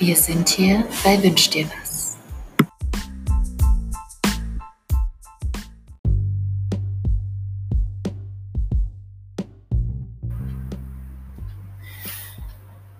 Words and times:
Wir 0.00 0.16
sind 0.16 0.48
hier 0.48 0.82
bei 1.04 1.22
Wünsch 1.22 1.50
dir 1.50 1.66
was. 1.68 2.16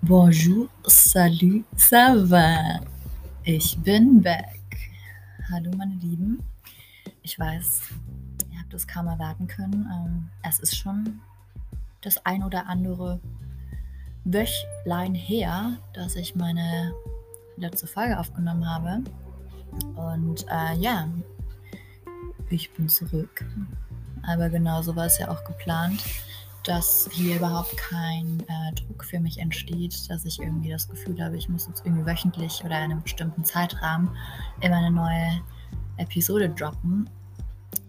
Bonjour, 0.03 0.69
salut, 0.85 1.65
ça 1.75 2.13
va? 2.29 2.81
Ich 3.45 3.75
bin 3.79 4.21
back. 4.21 4.59
Hallo 5.49 5.71
meine 5.75 5.95
Lieben. 5.95 6.43
Ich 7.23 7.39
weiß, 7.39 7.81
ihr 8.51 8.59
habt 8.59 8.75
es 8.75 8.85
kaum 8.85 9.07
erwarten 9.07 9.47
können. 9.47 9.89
Ähm, 9.91 10.29
es 10.47 10.59
ist 10.59 10.77
schon 10.77 11.19
das 12.01 12.23
ein 12.27 12.43
oder 12.43 12.67
andere 12.67 13.19
Wöchlein 14.25 15.15
her, 15.15 15.77
dass 15.93 16.15
ich 16.15 16.35
meine 16.35 16.93
letzte 17.57 17.87
Folge 17.87 18.19
aufgenommen 18.19 18.67
habe. 18.69 19.03
Und 19.95 20.45
äh, 20.49 20.75
ja, 20.77 21.07
ich 22.49 22.71
bin 22.73 22.89
zurück. 22.89 23.45
Aber 24.23 24.49
genauso 24.49 24.95
war 24.95 25.05
es 25.05 25.17
ja 25.17 25.29
auch 25.29 25.43
geplant, 25.45 26.03
dass 26.63 27.09
hier 27.11 27.37
überhaupt 27.37 27.75
kein 27.77 28.41
äh, 28.41 28.73
Druck 28.75 29.03
für 29.03 29.19
mich 29.19 29.39
entsteht, 29.39 30.09
dass 30.09 30.25
ich 30.25 30.39
irgendwie 30.39 30.69
das 30.69 30.87
Gefühl 30.87 31.23
habe, 31.23 31.37
ich 31.37 31.49
muss 31.49 31.67
jetzt 31.67 31.83
irgendwie 31.85 32.05
wöchentlich 32.05 32.63
oder 32.63 32.77
in 32.77 32.91
einem 32.91 33.01
bestimmten 33.01 33.43
Zeitrahmen 33.43 34.09
immer 34.59 34.77
eine 34.77 34.91
neue 34.91 35.41
Episode 35.97 36.49
droppen. 36.49 37.09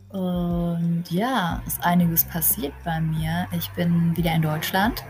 Und 0.09 1.05
ja, 1.11 1.63
ist 1.67 1.83
einiges 1.85 2.25
passiert 2.25 2.75
bei 2.85 3.01
mir. 3.01 3.47
Ich 3.53 3.71
bin 3.71 4.17
wieder 4.17 4.35
in 4.35 4.43
Deutschland 4.43 5.05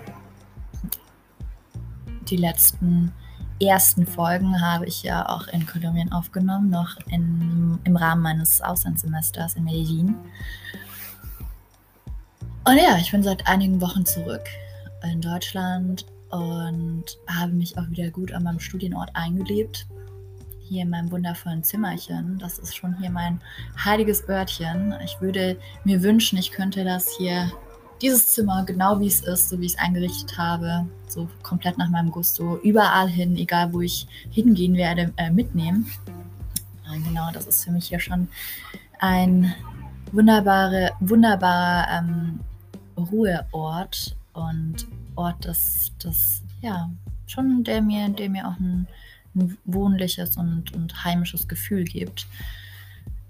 die 2.32 2.36
letzten 2.38 3.12
ersten 3.60 4.06
Folgen 4.06 4.60
habe 4.60 4.86
ich 4.86 5.02
ja 5.02 5.28
auch 5.28 5.46
in 5.48 5.66
Kolumbien 5.66 6.10
aufgenommen, 6.10 6.70
noch 6.70 6.96
in, 7.10 7.78
im 7.84 7.96
Rahmen 7.96 8.22
meines 8.22 8.60
Auslandssemesters 8.60 9.54
in 9.54 9.64
Medellin. 9.64 10.16
Und 12.64 12.76
ja, 12.76 12.96
ich 12.98 13.10
bin 13.10 13.22
seit 13.22 13.46
einigen 13.46 13.80
Wochen 13.80 14.04
zurück 14.04 14.44
in 15.04 15.20
Deutschland 15.20 16.06
und 16.30 17.04
habe 17.28 17.52
mich 17.52 17.76
auch 17.76 17.88
wieder 17.90 18.10
gut 18.10 18.32
an 18.32 18.44
meinem 18.44 18.60
Studienort 18.60 19.10
eingelebt. 19.14 19.86
Hier 20.60 20.82
in 20.82 20.90
meinem 20.90 21.10
wundervollen 21.10 21.62
Zimmerchen. 21.62 22.38
Das 22.38 22.58
ist 22.58 22.74
schon 22.74 22.96
hier 22.98 23.10
mein 23.10 23.40
heiliges 23.84 24.26
Örtchen. 24.28 24.94
Ich 25.04 25.20
würde 25.20 25.58
mir 25.84 26.02
wünschen, 26.02 26.38
ich 26.38 26.50
könnte 26.50 26.84
das 26.84 27.14
hier 27.18 27.52
dieses 28.02 28.32
Zimmer, 28.34 28.64
genau 28.64 28.98
wie 29.00 29.06
es 29.06 29.20
ist, 29.20 29.48
so 29.48 29.60
wie 29.60 29.66
ich 29.66 29.74
es 29.74 29.78
eingerichtet 29.78 30.36
habe, 30.36 30.86
so 31.06 31.28
komplett 31.42 31.78
nach 31.78 31.88
meinem 31.88 32.10
Gusto, 32.10 32.58
überall 32.58 33.08
hin, 33.08 33.36
egal 33.36 33.72
wo 33.72 33.80
ich 33.80 34.06
hingehen 34.30 34.74
werde, 34.74 35.12
äh, 35.16 35.30
mitnehmen. 35.30 35.86
Und 36.92 37.04
genau, 37.04 37.30
das 37.32 37.46
ist 37.46 37.64
für 37.64 37.70
mich 37.70 37.86
hier 37.86 38.00
schon 38.00 38.28
ein 38.98 39.54
wunderbare, 40.10 40.90
wunderbarer 41.00 42.00
ähm, 42.00 42.40
Ruheort 42.96 44.16
und 44.32 44.86
Ort, 45.14 45.44
das, 45.44 45.92
das, 46.02 46.42
ja, 46.60 46.90
schon 47.26 47.64
der 47.64 47.82
mir, 47.82 48.08
der 48.08 48.28
mir 48.28 48.48
auch 48.48 48.58
ein, 48.58 48.88
ein 49.34 49.56
wohnliches 49.64 50.36
und, 50.36 50.72
und 50.74 51.04
heimisches 51.04 51.46
Gefühl 51.48 51.84
gibt. 51.84 52.26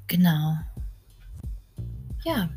Genau. 0.06 0.56
Ja, 2.24 2.48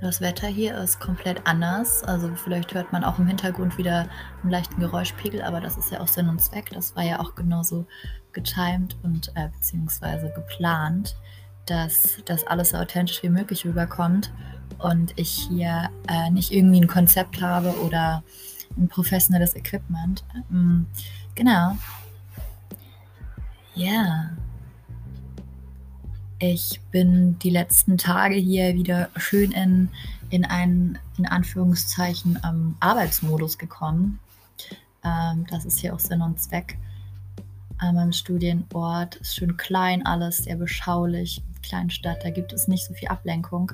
das 0.00 0.20
Wetter 0.20 0.46
hier 0.46 0.76
ist 0.76 1.00
komplett 1.00 1.46
anders. 1.46 2.02
Also 2.04 2.34
vielleicht 2.34 2.74
hört 2.74 2.92
man 2.92 3.02
auch 3.02 3.18
im 3.18 3.26
Hintergrund 3.26 3.78
wieder 3.78 4.08
einen 4.42 4.50
leichten 4.50 4.80
Geräuschpegel, 4.80 5.42
aber 5.42 5.60
das 5.60 5.76
ist 5.76 5.90
ja 5.90 6.00
auch 6.00 6.08
Sinn 6.08 6.28
und 6.28 6.40
Zweck. 6.40 6.70
Das 6.70 6.94
war 6.96 7.02
ja 7.02 7.20
auch 7.20 7.34
genauso 7.34 7.86
getimed 8.32 8.96
und 9.02 9.32
äh, 9.34 9.48
beziehungsweise 9.48 10.30
geplant, 10.34 11.16
dass 11.64 12.18
das 12.26 12.46
alles 12.46 12.70
so 12.70 12.76
authentisch 12.76 13.22
wie 13.22 13.30
möglich 13.30 13.64
rüberkommt 13.64 14.32
und 14.78 15.12
ich 15.16 15.48
hier 15.48 15.90
äh, 16.08 16.30
nicht 16.30 16.52
irgendwie 16.52 16.80
ein 16.80 16.86
Konzept 16.86 17.40
habe 17.40 17.74
oder 17.80 18.22
ein 18.76 18.88
professionelles 18.88 19.56
Equipment. 19.56 20.24
Ähm, 20.50 20.86
genau. 21.34 21.76
Ja. 23.74 24.30
Ich 26.38 26.80
bin 26.90 27.38
die 27.38 27.50
letzten 27.50 27.96
Tage 27.96 28.34
hier 28.34 28.74
wieder 28.74 29.08
schön 29.16 29.52
in, 29.52 29.88
in 30.28 30.44
einen, 30.44 30.98
in 31.16 31.26
Anführungszeichen, 31.26 32.38
ähm, 32.44 32.76
Arbeitsmodus 32.80 33.56
gekommen. 33.56 34.18
Ähm, 35.02 35.46
das 35.50 35.64
ist 35.64 35.78
hier 35.78 35.94
auch 35.94 35.98
Sinn 35.98 36.20
und 36.20 36.38
Zweck 36.38 36.76
an 37.78 37.94
meinem 37.94 38.12
Studienort. 38.12 39.16
Ist 39.16 39.36
schön 39.36 39.56
klein 39.56 40.04
alles, 40.04 40.38
sehr 40.38 40.56
beschaulich. 40.56 41.42
Kleinstadt, 41.62 42.22
da 42.22 42.30
gibt 42.30 42.52
es 42.52 42.68
nicht 42.68 42.84
so 42.84 42.92
viel 42.92 43.08
Ablenkung, 43.08 43.72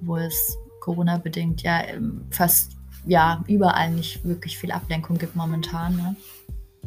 wo 0.00 0.16
es 0.16 0.56
Corona-bedingt 0.80 1.62
ja 1.62 1.82
ähm, 1.82 2.24
fast 2.30 2.76
ja, 3.06 3.42
überall 3.48 3.90
nicht 3.90 4.24
wirklich 4.24 4.56
viel 4.56 4.70
Ablenkung 4.70 5.18
gibt 5.18 5.34
momentan. 5.34 5.96
Ne? 5.96 6.16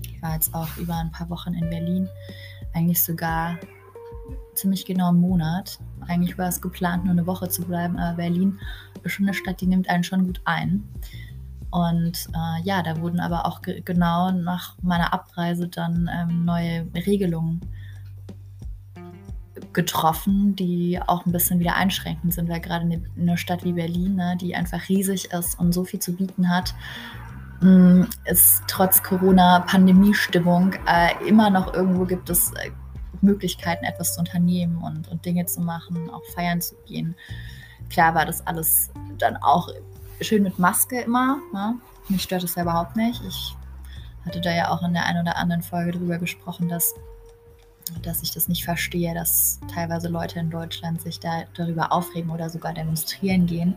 Ich 0.01 0.21
war 0.21 0.33
jetzt 0.35 0.53
auch 0.53 0.77
über 0.77 0.95
ein 0.95 1.11
paar 1.11 1.29
Wochen 1.29 1.53
in 1.53 1.69
Berlin, 1.69 2.07
eigentlich 2.73 3.03
sogar 3.03 3.57
ziemlich 4.57 4.85
genau 4.85 5.09
einen 5.09 5.21
Monat. 5.21 5.79
Eigentlich 6.07 6.37
war 6.37 6.47
es 6.47 6.61
geplant, 6.61 7.05
nur 7.05 7.13
eine 7.13 7.27
Woche 7.27 7.49
zu 7.49 7.63
bleiben, 7.63 7.97
aber 7.97 8.17
Berlin 8.17 8.59
ist 9.03 9.13
schon 9.13 9.25
eine 9.25 9.33
Stadt, 9.33 9.61
die 9.61 9.67
nimmt 9.67 9.89
einen 9.89 10.03
schon 10.03 10.25
gut 10.25 10.41
ein. 10.45 10.83
Und 11.69 12.27
äh, 12.33 12.63
ja, 12.63 12.81
da 12.81 12.99
wurden 13.01 13.19
aber 13.19 13.45
auch 13.45 13.61
ge 13.61 13.81
genau 13.83 14.31
nach 14.31 14.75
meiner 14.81 15.13
Abreise 15.13 15.67
dann 15.67 16.09
ähm, 16.13 16.45
neue 16.45 16.87
Regelungen 16.95 17.61
getroffen, 19.73 20.55
die 20.55 20.99
auch 21.05 21.25
ein 21.25 21.31
bisschen 21.31 21.59
wieder 21.59 21.75
einschränkend 21.75 22.33
sind, 22.33 22.49
weil 22.49 22.61
gerade 22.61 23.01
eine, 23.17 23.37
Stadt 23.37 23.63
wie 23.63 23.73
Berlin, 23.73 24.15
ne, 24.15 24.37
die 24.39 24.55
einfach 24.55 24.87
riesig 24.89 25.31
ist 25.31 25.59
und 25.59 25.73
so 25.73 25.83
viel 25.83 25.99
zu 25.99 26.13
bieten 26.13 26.49
hat, 26.49 26.73
mm, 27.61 28.03
ist 28.25 28.63
trotz 28.67 29.03
Corona-Pandemie-Stimmung 29.03 30.73
äh, 30.87 31.27
immer 31.27 31.49
noch 31.49 31.73
irgendwo 31.73 32.05
gibt 32.05 32.29
es 32.29 32.53
äh, 32.53 32.71
Möglichkeiten, 33.23 33.85
etwas 33.85 34.13
zu 34.13 34.19
unternehmen 34.19 34.83
und, 34.83 35.07
und 35.07 35.25
Dinge 35.25 35.45
zu 35.45 35.61
machen, 35.61 36.09
auch 36.09 36.23
feiern 36.33 36.61
zu 36.61 36.75
gehen. 36.85 37.15
Klar 37.89 38.15
war 38.15 38.25
das 38.25 38.45
alles 38.45 38.89
dann 39.17 39.37
auch 39.37 39.69
schön 40.21 40.43
mit 40.43 40.59
Maske 40.59 41.01
immer. 41.01 41.37
Ne? 41.53 41.75
Mich 42.09 42.23
stört 42.23 42.43
es 42.43 42.55
ja 42.55 42.63
überhaupt 42.63 42.95
nicht. 42.95 43.21
Ich 43.27 43.55
hatte 44.25 44.41
da 44.41 44.53
ja 44.53 44.69
auch 44.69 44.83
in 44.83 44.93
der 44.93 45.05
einen 45.05 45.21
oder 45.21 45.37
anderen 45.37 45.61
Folge 45.61 45.91
drüber 45.91 46.17
gesprochen, 46.17 46.67
dass, 46.67 46.93
dass 48.01 48.23
ich 48.23 48.31
das 48.31 48.47
nicht 48.47 48.65
verstehe, 48.65 49.13
dass 49.13 49.59
teilweise 49.73 50.09
Leute 50.09 50.39
in 50.39 50.49
Deutschland 50.49 51.01
sich 51.01 51.19
da 51.19 51.43
darüber 51.55 51.91
aufregen 51.91 52.29
oder 52.31 52.49
sogar 52.49 52.73
demonstrieren 52.73 53.45
gehen, 53.45 53.75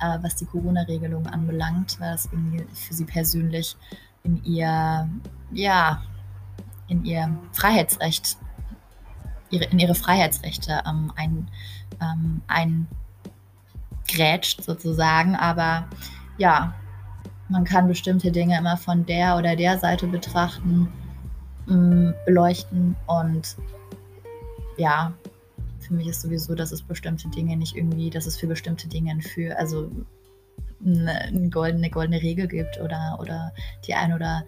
äh, 0.00 0.18
was 0.22 0.36
die 0.36 0.46
Corona-Regelung 0.46 1.26
anbelangt, 1.26 1.98
weil 1.98 2.12
das 2.12 2.26
irgendwie 2.26 2.64
für 2.74 2.94
sie 2.94 3.04
persönlich 3.04 3.76
in 4.22 4.42
ihr, 4.44 5.08
ja, 5.52 6.02
in 6.88 7.04
ihr 7.04 7.36
Freiheitsrecht 7.52 8.36
ihre, 9.50 9.64
in 9.64 9.78
ihre 9.78 9.94
Freiheitsrechte 9.94 10.82
ähm, 10.86 11.12
ein, 11.16 11.48
ähm, 12.00 12.40
eingrätscht 14.06 14.62
sozusagen. 14.62 15.36
Aber 15.36 15.88
ja, 16.38 16.74
man 17.48 17.64
kann 17.64 17.88
bestimmte 17.88 18.30
Dinge 18.30 18.58
immer 18.58 18.76
von 18.76 19.04
der 19.06 19.36
oder 19.36 19.56
der 19.56 19.78
Seite 19.78 20.06
betrachten, 20.06 20.88
mh, 21.66 22.14
beleuchten 22.24 22.96
und 23.06 23.56
ja, 24.76 25.12
für 25.80 25.94
mich 25.94 26.06
ist 26.06 26.22
sowieso, 26.22 26.54
dass 26.54 26.72
es 26.72 26.82
bestimmte 26.82 27.28
Dinge 27.28 27.56
nicht 27.56 27.76
irgendwie, 27.76 28.10
dass 28.10 28.26
es 28.26 28.36
für 28.36 28.46
bestimmte 28.46 28.88
Dinge 28.88 29.20
für, 29.20 29.58
also 29.58 29.90
eine, 30.84 31.12
eine, 31.12 31.50
goldene, 31.50 31.90
goldene 31.90 32.22
Regel 32.22 32.46
gibt 32.46 32.80
oder, 32.80 33.18
oder 33.20 33.52
die 33.86 33.94
ein 33.94 34.12
oder 34.12 34.44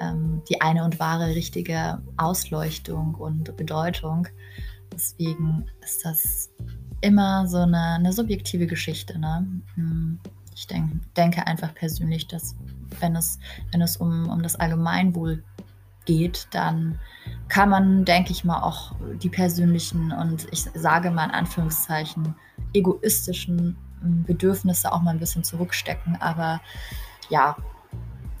ähm, 0.00 0.42
die 0.48 0.60
eine 0.60 0.84
und 0.84 0.98
wahre 0.98 1.34
richtige 1.34 2.02
Ausleuchtung 2.16 3.14
und 3.14 3.56
Bedeutung. 3.56 4.26
Deswegen 4.92 5.66
ist 5.82 6.04
das 6.04 6.50
immer 7.00 7.46
so 7.46 7.58
eine, 7.58 7.94
eine 7.94 8.12
subjektive 8.12 8.66
Geschichte. 8.66 9.18
Ne? 9.18 9.46
Hm, 9.74 10.18
ich 10.54 10.66
denk, 10.66 11.14
denke 11.14 11.46
einfach 11.46 11.74
persönlich, 11.74 12.26
dass 12.26 12.56
wenn 12.98 13.16
es, 13.16 13.38
wenn 13.72 13.82
es 13.82 13.96
um, 13.96 14.28
um 14.28 14.42
das 14.42 14.56
Allgemeinwohl 14.56 15.42
geht, 16.06 16.48
dann 16.50 16.98
kann 17.48 17.68
man, 17.68 18.04
denke 18.04 18.32
ich 18.32 18.44
mal, 18.44 18.62
auch 18.62 18.92
die 19.22 19.28
persönlichen 19.28 20.12
und 20.12 20.46
ich 20.50 20.62
sage 20.74 21.10
mal 21.10 21.26
in 21.26 21.30
Anführungszeichen 21.30 22.34
egoistischen 22.74 23.76
hm, 24.00 24.24
Bedürfnisse 24.24 24.92
auch 24.92 25.02
mal 25.02 25.12
ein 25.12 25.20
bisschen 25.20 25.44
zurückstecken. 25.44 26.16
Aber 26.20 26.60
ja, 27.28 27.56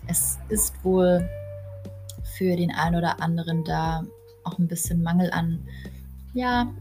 es 0.06 0.38
ist 0.48 0.84
wohl 0.84 1.28
für 2.40 2.56
den 2.56 2.74
einen 2.74 2.96
oder 2.96 3.20
anderen 3.20 3.64
da 3.64 4.02
auch 4.44 4.58
ein 4.58 4.66
bisschen 4.66 5.02
Mangel 5.02 5.30
an, 5.30 5.60
ja, 6.32 6.72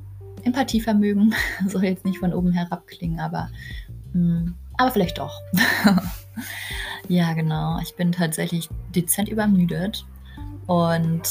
Empathievermögen. 0.44 1.36
Soll 1.68 1.84
jetzt 1.84 2.06
nicht 2.06 2.20
von 2.20 2.34
oben 2.34 2.54
herab 2.54 2.88
klingen, 2.88 3.20
aber, 3.20 3.50
mh, 4.14 4.22
mm, 4.22 4.56
aber 4.78 4.92
vielleicht 4.92 5.18
doch. 5.18 5.34
ja, 7.10 7.34
genau. 7.34 7.78
Ich 7.82 7.94
bin 7.98 8.14
tatsächlich 8.14 8.70
dezent 8.96 9.28
übermüdet 9.28 10.06
und 10.66 11.24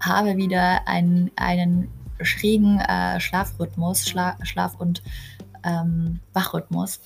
habe 0.00 0.38
wieder 0.38 0.88
einen, 0.88 1.30
einen 1.36 1.88
schrägen 2.22 2.80
äh, 2.80 3.20
Schlafrhythmus, 3.20 4.08
Schla 4.08 4.38
Schlaf- 4.42 4.80
und 4.80 5.02
ähm, 5.64 6.20
Wachrhythmus. 6.32 7.02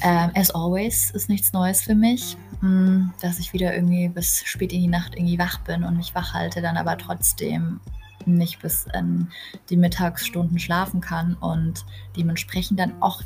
Ähm, 0.00 0.30
as 0.34 0.50
always 0.50 1.10
ist 1.10 1.28
nichts 1.28 1.52
Neues 1.52 1.82
für 1.82 1.94
mich, 1.94 2.36
hm, 2.60 3.12
dass 3.20 3.38
ich 3.38 3.52
wieder 3.52 3.74
irgendwie 3.74 4.08
bis 4.08 4.42
spät 4.44 4.72
in 4.72 4.80
die 4.80 4.88
Nacht 4.88 5.14
irgendwie 5.14 5.38
wach 5.38 5.58
bin 5.60 5.84
und 5.84 5.96
mich 5.96 6.14
wach 6.14 6.34
halte, 6.34 6.62
dann 6.62 6.76
aber 6.76 6.96
trotzdem 6.96 7.80
nicht 8.26 8.60
bis 8.60 8.86
in 8.94 9.28
die 9.68 9.76
Mittagsstunden 9.76 10.58
schlafen 10.58 11.00
kann 11.00 11.34
und 11.34 11.84
dementsprechend 12.16 12.78
dann 12.78 13.00
auch 13.02 13.22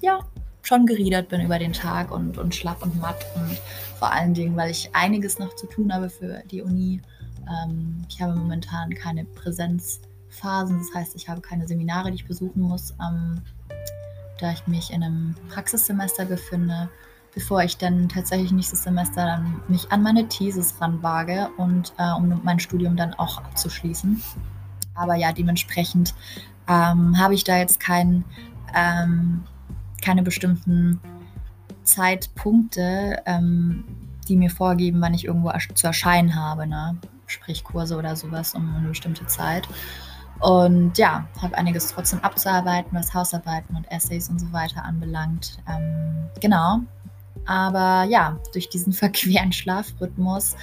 ja 0.00 0.20
schon 0.62 0.86
geriedert 0.86 1.28
bin 1.28 1.40
über 1.40 1.58
den 1.58 1.72
Tag 1.72 2.10
und, 2.10 2.38
und 2.38 2.54
schlapp 2.54 2.82
und 2.82 3.00
matt 3.00 3.24
und 3.34 3.58
vor 3.98 4.12
allen 4.12 4.34
Dingen, 4.34 4.56
weil 4.56 4.70
ich 4.70 4.90
einiges 4.94 5.38
noch 5.38 5.54
zu 5.56 5.66
tun 5.66 5.92
habe 5.92 6.10
für 6.10 6.42
die 6.50 6.62
Uni. 6.62 7.00
Ähm, 7.48 8.04
ich 8.08 8.20
habe 8.20 8.34
momentan 8.36 8.90
keine 8.90 9.24
Präsenzphasen, 9.24 10.78
das 10.78 10.94
heißt, 10.94 11.16
ich 11.16 11.28
habe 11.28 11.40
keine 11.40 11.66
Seminare, 11.66 12.10
die 12.10 12.16
ich 12.16 12.26
besuchen 12.26 12.62
muss. 12.62 12.94
Ähm, 13.00 13.40
da 14.38 14.52
ich 14.52 14.66
mich 14.66 14.92
in 14.92 15.02
einem 15.02 15.34
Praxissemester 15.48 16.24
befinde, 16.24 16.88
bevor 17.34 17.62
ich 17.62 17.76
dann 17.76 18.08
tatsächlich 18.08 18.52
nächstes 18.52 18.82
Semester 18.82 19.24
dann 19.24 19.60
mich 19.68 19.92
an 19.92 20.02
meine 20.02 20.28
Thesis 20.28 20.74
ranwage 20.80 21.48
und 21.56 21.92
äh, 21.98 22.12
um 22.12 22.40
mein 22.42 22.58
Studium 22.58 22.96
dann 22.96 23.14
auch 23.14 23.38
abzuschließen. 23.38 24.22
Aber 24.94 25.14
ja, 25.14 25.32
dementsprechend 25.32 26.14
ähm, 26.68 27.18
habe 27.18 27.34
ich 27.34 27.44
da 27.44 27.56
jetzt 27.56 27.80
kein, 27.80 28.24
ähm, 28.74 29.44
keine 30.02 30.22
bestimmten 30.22 31.00
Zeitpunkte, 31.84 33.22
ähm, 33.26 33.84
die 34.28 34.36
mir 34.36 34.50
vorgeben, 34.50 35.00
wann 35.00 35.14
ich 35.14 35.24
irgendwo 35.24 35.52
zu 35.74 35.86
erscheinen 35.86 36.34
habe, 36.34 36.66
ne? 36.66 36.96
sprich 37.26 37.64
Kurse 37.64 37.96
oder 37.96 38.16
sowas 38.16 38.54
um 38.54 38.74
eine 38.76 38.88
bestimmte 38.88 39.26
Zeit. 39.26 39.68
Und 40.40 40.96
ja, 40.98 41.28
habe 41.42 41.56
einiges 41.56 41.88
trotzdem 41.88 42.20
abzuarbeiten, 42.20 42.96
was 42.96 43.12
Hausarbeiten 43.12 43.74
und 43.76 43.90
Essays 43.90 44.28
und 44.28 44.38
so 44.38 44.52
weiter 44.52 44.84
anbelangt. 44.84 45.58
Ähm, 45.68 46.28
genau. 46.40 46.80
Aber 47.46 48.04
ja, 48.08 48.38
durch 48.52 48.68
diesen 48.68 48.92
verqueren 48.94 49.52
Schlafrhythmus 49.52 50.56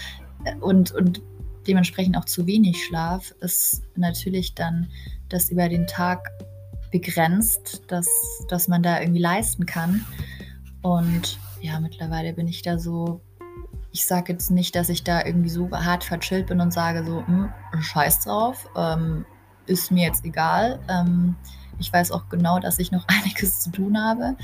äh, 0.46 0.56
und, 0.56 0.92
und 0.92 1.22
dementsprechend 1.68 2.18
auch 2.18 2.26
zu 2.26 2.46
wenig 2.46 2.86
Schlaf 2.86 3.34
ist 3.42 3.84
natürlich 3.96 4.56
dann 4.56 4.88
das 5.30 5.50
über 5.50 5.68
den 5.68 5.88
Tag 5.88 6.30
begrenzt, 6.92 7.82
dass, 7.88 8.08
dass 8.48 8.68
man 8.68 8.84
da 8.84 9.02
irgendwie 9.02 9.22
leisten 9.22 9.66
kann. 9.66 10.06
Und 10.84 11.40
ja, 11.62 11.80
mittlerweile 11.80 12.34
bin 12.34 12.48
ich 12.48 12.62
da 12.62 12.78
so 12.78 13.22
ich 13.96 14.06
sage 14.06 14.34
jetzt 14.34 14.52
nicht, 14.52 14.76
dass 14.76 14.90
ich 14.90 15.06
da 15.06 15.26
irgendwie 15.26 15.50
so 15.50 15.72
hart 15.72 16.04
verchillt 16.04 16.48
bin 16.48 16.60
und 16.60 16.74
sage 16.74 17.06
so, 17.06 17.26
hm, 17.26 17.50
scheiß 17.80 18.26
drauf, 18.26 18.70
ähm, 18.76 19.26
ist 19.66 19.92
mir 19.92 20.06
jetzt 20.06 20.26
egal. 20.26 20.80
Ähm, 20.88 21.36
ich 21.80 21.92
weiß 21.92 22.12
auch 22.12 22.30
genau, 22.30 22.60
dass 22.60 22.80
ich 22.80 22.92
noch 22.92 23.06
einiges 23.08 23.60
zu 23.62 23.72
tun 23.72 24.02
habe, 24.02 24.36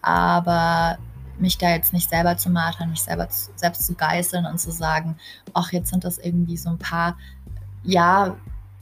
aber 0.00 0.98
mich 1.38 1.58
da 1.58 1.70
jetzt 1.70 1.92
nicht 1.92 2.08
selber 2.08 2.36
zu 2.36 2.50
martern, 2.50 2.90
mich 2.90 3.02
selber 3.02 3.28
zu, 3.28 3.50
selbst 3.56 3.86
zu 3.86 3.94
geißeln 3.94 4.46
und 4.46 4.58
zu 4.58 4.70
sagen, 4.70 5.16
ach, 5.54 5.72
jetzt 5.72 5.90
sind 5.90 6.04
das 6.04 6.18
irgendwie 6.18 6.56
so 6.56 6.70
ein 6.70 6.78
paar, 6.78 7.16
ja, 7.82 8.36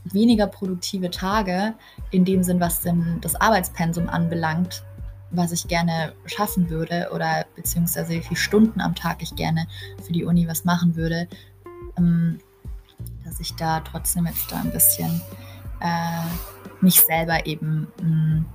weniger 0.04 0.46
produktive 0.46 1.10
Tage 1.10 1.75
in 2.10 2.25
dem 2.25 2.42
Sinn, 2.42 2.60
was 2.60 2.81
denn 2.81 3.19
das 3.20 3.34
Arbeitspensum 3.34 4.08
anbelangt, 4.08 4.82
was 5.31 5.52
ich 5.52 5.69
gerne 5.69 6.12
schaffen 6.26 6.70
würde 6.70 7.10
oder 7.14 7.44
beziehungsweise 7.54 8.14
wie 8.14 8.22
viele 8.22 8.37
Stunden 8.37 8.81
am 8.81 8.94
Tag 8.94 9.22
ich 9.22 9.37
gerne 9.37 9.66
für 10.04 10.12
die 10.12 10.25
Uni 10.25 10.48
was 10.48 10.64
machen 10.64 10.96
würde, 10.96 11.28
ähm, 11.96 12.38
dass 13.25 13.40
ich 13.40 13.54
da 13.54 13.81
trotzdem 13.81 14.26
jetzt 14.26 14.50
da 14.50 14.60
ein 14.60 14.72
bisschen 14.72 15.20
äh, 15.80 16.84
mich 16.84 17.00
selber 17.00 17.46
eben 17.46 17.88
mh, 18.02 18.06
mm, 18.06 18.46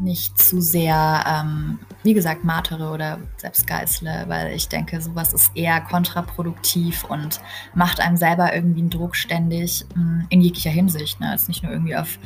nicht 0.00 0.40
zu 0.40 0.60
sehr, 0.60 1.24
ähm, 1.28 1.78
wie 2.02 2.14
gesagt, 2.14 2.44
martere 2.44 2.90
oder 2.90 3.18
selbst 3.36 3.66
geißle, 3.66 4.24
weil 4.26 4.52
ich 4.52 4.68
denke, 4.68 5.00
sowas 5.00 5.32
ist 5.32 5.52
eher 5.54 5.80
kontraproduktiv 5.80 7.04
und 7.04 7.40
macht 7.74 8.00
einem 8.00 8.16
selber 8.16 8.54
irgendwie 8.54 8.80
einen 8.80 8.90
Druck 8.90 9.14
ständig 9.14 9.84
mh, 9.94 10.02
mm, 10.02 10.26
in 10.30 10.40
jeglicher 10.40 10.70
Hinsicht. 10.70 11.20
Ne? 11.20 11.30
Jetzt 11.30 11.48
nicht 11.48 11.62
nur 11.62 11.72
irgendwie 11.72 11.96
auf 11.96 12.18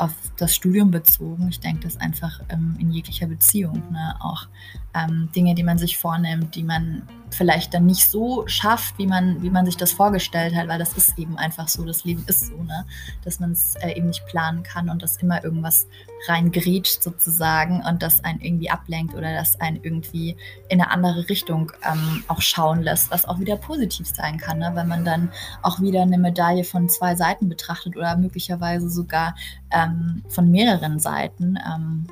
auf 0.00 0.12
das 0.38 0.54
Studium 0.54 0.90
bezogen. 0.90 1.48
Ich 1.50 1.60
denke 1.60 1.80
das 1.80 1.98
einfach 1.98 2.40
ähm, 2.48 2.74
in 2.78 2.90
jeglicher 2.90 3.26
Beziehung. 3.26 3.82
Ne? 3.90 4.14
Auch 4.20 4.48
ähm, 4.94 5.28
Dinge, 5.36 5.54
die 5.54 5.62
man 5.62 5.76
sich 5.76 5.98
vornimmt, 5.98 6.54
die 6.54 6.62
man 6.62 7.02
vielleicht 7.30 7.74
dann 7.74 7.86
nicht 7.86 8.10
so 8.10 8.46
schafft, 8.46 8.98
wie 8.98 9.06
man, 9.06 9.42
wie 9.42 9.50
man 9.50 9.66
sich 9.66 9.76
das 9.76 9.92
vorgestellt 9.92 10.54
hat, 10.54 10.68
weil 10.68 10.78
das 10.78 10.94
ist 10.94 11.18
eben 11.18 11.38
einfach 11.38 11.68
so, 11.68 11.84
das 11.84 12.04
Leben 12.04 12.24
ist 12.26 12.46
so, 12.46 12.62
ne? 12.62 12.84
dass 13.24 13.40
man 13.40 13.52
es 13.52 13.74
äh, 13.76 13.92
eben 13.92 14.08
nicht 14.08 14.26
planen 14.26 14.62
kann 14.62 14.88
und 14.88 15.02
dass 15.02 15.16
immer 15.18 15.42
irgendwas 15.42 15.86
reingrätscht 16.28 17.02
sozusagen 17.02 17.82
und 17.88 18.02
das 18.02 18.24
einen 18.24 18.40
irgendwie 18.40 18.70
ablenkt 18.70 19.14
oder 19.14 19.34
das 19.34 19.60
einen 19.60 19.80
irgendwie 19.82 20.36
in 20.68 20.80
eine 20.80 20.90
andere 20.90 21.28
Richtung 21.28 21.72
ähm, 21.90 22.24
auch 22.28 22.40
schauen 22.40 22.82
lässt, 22.82 23.10
was 23.10 23.24
auch 23.24 23.38
wieder 23.38 23.56
positiv 23.56 24.06
sein 24.08 24.38
kann, 24.38 24.58
ne? 24.58 24.72
wenn 24.74 24.88
man 24.88 25.04
dann 25.04 25.30
auch 25.62 25.80
wieder 25.80 26.02
eine 26.02 26.18
Medaille 26.18 26.64
von 26.64 26.88
zwei 26.88 27.14
Seiten 27.14 27.48
betrachtet 27.48 27.96
oder 27.96 28.16
möglicherweise 28.16 28.90
sogar 28.90 29.34
ähm, 29.70 30.22
von 30.28 30.50
mehreren 30.50 30.98
Seiten. 30.98 31.58
Ähm, 31.66 32.06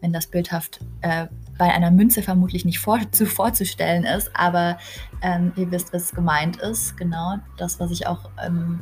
wenn 0.00 0.12
das 0.12 0.26
bildhaft 0.26 0.80
äh, 1.00 1.26
bei 1.58 1.72
einer 1.72 1.90
Münze 1.90 2.22
vermutlich 2.22 2.64
nicht 2.64 2.78
vor, 2.78 3.00
zu 3.10 3.26
vorzustellen 3.26 4.04
ist, 4.04 4.30
aber 4.34 4.78
ähm, 5.20 5.52
ihr 5.56 5.70
wisst, 5.70 5.92
was 5.92 6.12
gemeint 6.12 6.56
ist. 6.56 6.96
Genau 6.96 7.38
das, 7.56 7.80
was 7.80 7.90
ich 7.90 8.06
auch 8.06 8.30
ähm, 8.42 8.80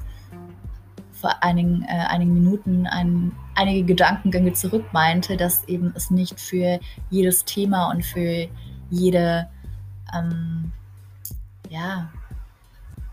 vor 1.12 1.42
einigen, 1.42 1.82
äh, 1.82 2.06
einigen 2.08 2.34
Minuten 2.34 2.86
ein, 2.86 3.32
einige 3.54 3.84
Gedankengänge 3.84 4.52
zurück 4.52 4.84
meinte, 4.92 5.36
dass 5.36 5.64
eben 5.64 5.92
es 5.96 6.10
nicht 6.10 6.38
für 6.38 6.78
jedes 7.10 7.44
Thema 7.44 7.90
und 7.90 8.04
für 8.04 8.46
jede, 8.90 9.48
ähm, 10.14 10.72
ja, 11.70 12.10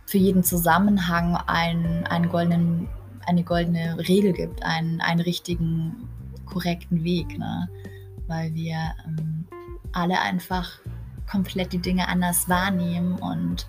für 0.06 0.18
jeden 0.18 0.44
Zusammenhang 0.44 1.38
einen, 1.48 2.06
einen 2.06 2.30
goldenen, 2.30 2.90
eine 3.26 3.44
goldene 3.44 3.98
Regel 3.98 4.34
gibt, 4.34 4.64
einen, 4.64 5.00
einen 5.00 5.22
richtigen, 5.22 6.10
korrekten 6.46 7.04
Weg. 7.04 7.40
Ne? 7.40 7.70
Weil 8.28 8.54
wir 8.54 8.78
ähm, 9.06 9.46
alle 9.92 10.20
einfach 10.20 10.70
komplett 11.30 11.74
die 11.74 11.80
Dinge 11.80 12.08
anders 12.08 12.50
wahrnehmen 12.50 13.14
und 13.14 13.68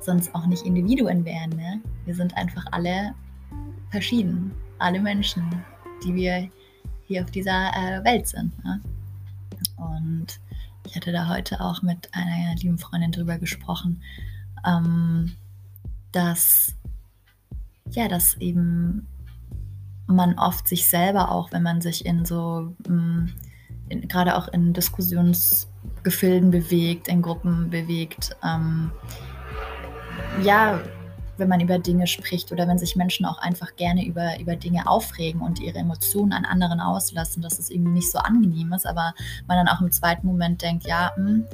sonst 0.00 0.34
auch 0.34 0.46
nicht 0.46 0.64
Individuen 0.64 1.24
wären. 1.24 1.50
Ne? 1.50 1.80
Wir 2.04 2.14
sind 2.14 2.36
einfach 2.36 2.64
alle 2.72 3.14
verschieden, 3.90 4.52
alle 4.78 5.00
Menschen, 5.00 5.44
die 6.04 6.14
wir 6.14 6.48
hier 7.06 7.24
auf 7.24 7.30
dieser 7.30 7.70
äh, 7.74 8.04
Welt 8.04 8.28
sind. 8.28 8.52
Ne? 8.64 8.80
Und 9.76 10.40
ich 10.86 10.96
hatte 10.96 11.12
da 11.12 11.28
heute 11.28 11.60
auch 11.60 11.82
mit 11.82 12.08
einer 12.12 12.54
lieben 12.56 12.78
Freundin 12.78 13.12
drüber 13.12 13.38
gesprochen, 13.38 14.02
ähm, 14.66 15.36
dass 16.12 16.74
ja, 17.90 18.08
dass 18.08 18.34
eben 18.34 19.08
man 20.06 20.38
oft 20.38 20.68
sich 20.68 20.86
selber 20.86 21.30
auch, 21.30 21.52
wenn 21.52 21.62
man 21.62 21.80
sich 21.80 22.04
in 22.06 22.24
so 22.24 22.74
mh, 22.86 22.94
mm, 22.94 23.32
gerade 24.08 24.36
auch 24.36 24.48
in 24.48 24.72
Diskussionsgefilden 24.72 26.50
bewegt, 26.50 27.08
in 27.08 27.22
Gruppen 27.22 27.70
bewegt. 27.70 28.36
Ähm, 28.44 28.90
ja, 30.42 30.80
wenn 31.40 31.48
man 31.48 31.60
über 31.60 31.78
Dinge 31.78 32.06
spricht 32.06 32.52
oder 32.52 32.68
wenn 32.68 32.78
sich 32.78 32.94
Menschen 32.94 33.26
auch 33.26 33.38
einfach 33.38 33.74
gerne 33.74 34.06
über, 34.06 34.38
über 34.38 34.54
Dinge 34.54 34.86
aufregen 34.86 35.40
und 35.40 35.58
ihre 35.58 35.78
Emotionen 35.78 36.32
an 36.32 36.44
anderen 36.44 36.80
auslassen, 36.80 37.42
dass 37.42 37.58
es 37.58 37.70
irgendwie 37.70 37.92
nicht 37.92 38.10
so 38.10 38.18
angenehm 38.18 38.72
ist, 38.72 38.86
aber 38.86 39.14
man 39.48 39.56
dann 39.56 39.74
auch 39.74 39.80
im 39.80 39.90
zweiten 39.90 40.26
Moment 40.26 40.62
denkt, 40.62 40.86
ja, 40.86 41.12
mh, 41.16 41.26
hm, 41.26 41.46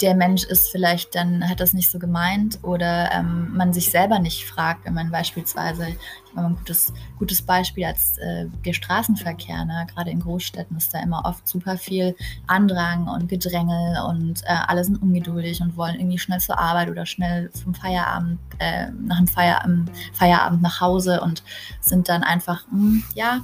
der 0.00 0.14
Mensch 0.16 0.42
ist 0.44 0.70
vielleicht 0.70 1.14
dann, 1.14 1.48
hat 1.48 1.60
das 1.60 1.72
nicht 1.72 1.90
so 1.90 1.98
gemeint 1.98 2.58
oder 2.62 3.10
ähm, 3.12 3.52
man 3.54 3.72
sich 3.72 3.90
selber 3.90 4.18
nicht 4.18 4.44
fragt, 4.44 4.84
wenn 4.84 4.94
man 4.94 5.10
beispielsweise, 5.10 5.88
ich 5.90 6.36
habe 6.36 6.48
ein 6.48 6.56
gutes, 6.56 6.92
gutes 7.18 7.42
Beispiel 7.42 7.84
als 7.84 8.18
äh, 8.18 8.46
der 8.64 8.72
Straßenverkehr, 8.72 9.64
ne? 9.64 9.86
gerade 9.94 10.10
in 10.10 10.20
Großstädten 10.20 10.76
ist 10.76 10.92
da 10.92 11.00
immer 11.00 11.22
oft 11.24 11.46
super 11.46 11.76
viel 11.76 12.16
Andrang 12.48 13.06
und 13.06 13.28
Gedrängel 13.28 14.02
und 14.08 14.42
äh, 14.42 14.56
alle 14.66 14.82
sind 14.82 15.00
ungeduldig 15.00 15.60
und 15.60 15.76
wollen 15.76 15.94
irgendwie 15.94 16.18
schnell 16.18 16.40
zur 16.40 16.58
Arbeit 16.58 16.88
oder 16.88 17.06
schnell 17.06 17.50
zum 17.52 17.74
Feierabend, 17.74 18.40
äh, 18.58 18.88
nach 18.90 19.18
dem 19.18 19.28
Feierabend, 19.28 19.90
Feierabend 20.14 20.62
nach 20.62 20.80
Hause 20.80 21.20
und 21.20 21.44
sind 21.80 22.08
dann 22.08 22.24
einfach, 22.24 22.66
mh, 22.72 22.72
hm, 22.72 23.04
ja, 23.14 23.40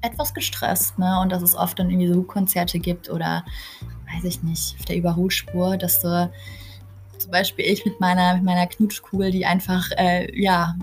etwas 0.00 0.34
gestresst, 0.34 0.98
ne? 0.98 1.20
Und 1.20 1.30
dass 1.30 1.42
es 1.42 1.54
oft 1.54 1.78
dann 1.78 1.88
irgendwie 1.88 2.12
so 2.12 2.22
Konzerte 2.24 2.80
gibt 2.80 3.08
oder 3.08 3.44
weiß 4.14 4.24
ich 4.24 4.42
nicht, 4.42 4.76
auf 4.78 4.84
der 4.84 4.96
Überholspur, 4.96 5.76
dass 5.76 6.00
du 6.00 6.30
zum 7.18 7.30
Beispiel 7.30 7.64
ich 7.66 7.84
mit 7.84 8.00
meiner, 8.00 8.34
mit 8.34 8.44
meiner 8.44 8.66
Knutschkugel, 8.66 9.30
die 9.30 9.46
einfach, 9.46 9.90
äh, 9.96 10.28
ja, 10.38 10.74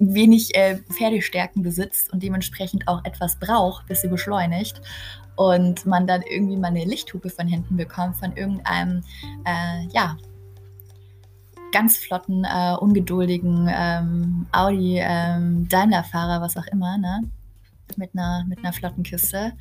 wenig 0.00 0.54
äh, 0.54 0.78
Pferdestärken 0.92 1.62
besitzt 1.62 2.12
und 2.12 2.22
dementsprechend 2.22 2.86
auch 2.86 3.04
etwas 3.04 3.38
braucht, 3.38 3.86
bis 3.86 4.02
sie 4.02 4.08
beschleunigt. 4.08 4.80
Und 5.36 5.86
man 5.86 6.06
dann 6.06 6.22
irgendwie 6.22 6.56
mal 6.56 6.68
eine 6.68 6.84
Lichthupe 6.84 7.30
von 7.30 7.46
hinten 7.46 7.76
bekommt, 7.76 8.16
von 8.16 8.36
irgendeinem, 8.36 9.04
äh, 9.44 9.86
ja, 9.92 10.16
ganz 11.70 11.98
flotten, 11.98 12.44
äh, 12.44 12.74
ungeduldigen 12.80 13.68
ähm, 13.70 14.46
Audi, 14.52 14.98
ähm, 15.00 15.68
Daimler-Fahrer, 15.68 16.40
was 16.40 16.56
auch 16.56 16.66
immer, 16.66 16.98
ne? 16.98 17.22
Mit 17.96 18.10
einer, 18.14 18.44
mit 18.48 18.58
einer 18.58 18.72
flotten 18.72 19.02
Kiste. 19.02 19.52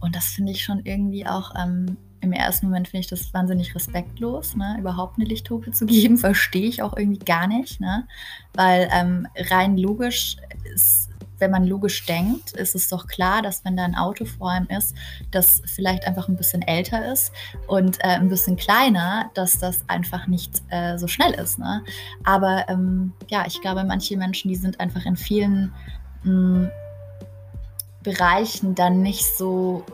Und 0.00 0.16
das 0.16 0.26
finde 0.26 0.52
ich 0.52 0.64
schon 0.64 0.84
irgendwie 0.84 1.26
auch 1.26 1.54
ähm, 1.56 1.96
im 2.20 2.32
ersten 2.32 2.66
Moment 2.66 2.88
finde 2.88 3.00
ich 3.00 3.06
das 3.06 3.32
wahnsinnig 3.32 3.74
respektlos, 3.74 4.56
ne? 4.56 4.76
überhaupt 4.78 5.18
eine 5.18 5.26
Lichthupe 5.26 5.70
zu 5.70 5.86
geben, 5.86 6.18
verstehe 6.18 6.68
ich 6.68 6.82
auch 6.82 6.96
irgendwie 6.96 7.24
gar 7.24 7.46
nicht, 7.46 7.80
ne? 7.80 8.06
weil 8.54 8.88
ähm, 8.92 9.26
rein 9.50 9.76
logisch 9.76 10.36
ist, 10.64 11.10
wenn 11.38 11.50
man 11.50 11.66
logisch 11.66 12.06
denkt, 12.06 12.52
ist 12.52 12.74
es 12.74 12.88
doch 12.88 13.06
klar, 13.06 13.42
dass 13.42 13.64
wenn 13.64 13.76
da 13.76 13.84
ein 13.84 13.94
Auto 13.94 14.24
vor 14.24 14.50
einem 14.50 14.68
ist, 14.68 14.94
das 15.30 15.60
vielleicht 15.66 16.06
einfach 16.06 16.28
ein 16.28 16.36
bisschen 16.36 16.62
älter 16.62 17.12
ist 17.12 17.30
und 17.66 17.98
äh, 18.00 18.08
ein 18.08 18.30
bisschen 18.30 18.56
kleiner, 18.56 19.30
dass 19.34 19.58
das 19.58 19.84
einfach 19.86 20.26
nicht 20.26 20.62
äh, 20.70 20.96
so 20.96 21.06
schnell 21.06 21.34
ist. 21.34 21.58
Ne? 21.58 21.84
Aber 22.24 22.64
ähm, 22.68 23.12
ja, 23.28 23.44
ich 23.46 23.60
glaube, 23.60 23.84
manche 23.84 24.16
Menschen, 24.16 24.48
die 24.48 24.56
sind 24.56 24.80
einfach 24.80 25.04
in 25.04 25.16
vielen 25.16 25.74
mh, 26.24 26.30
hm, 26.30 26.70
Bereichen 28.06 28.76
dann 28.76 29.02
nicht 29.02 29.36
so 29.36 29.84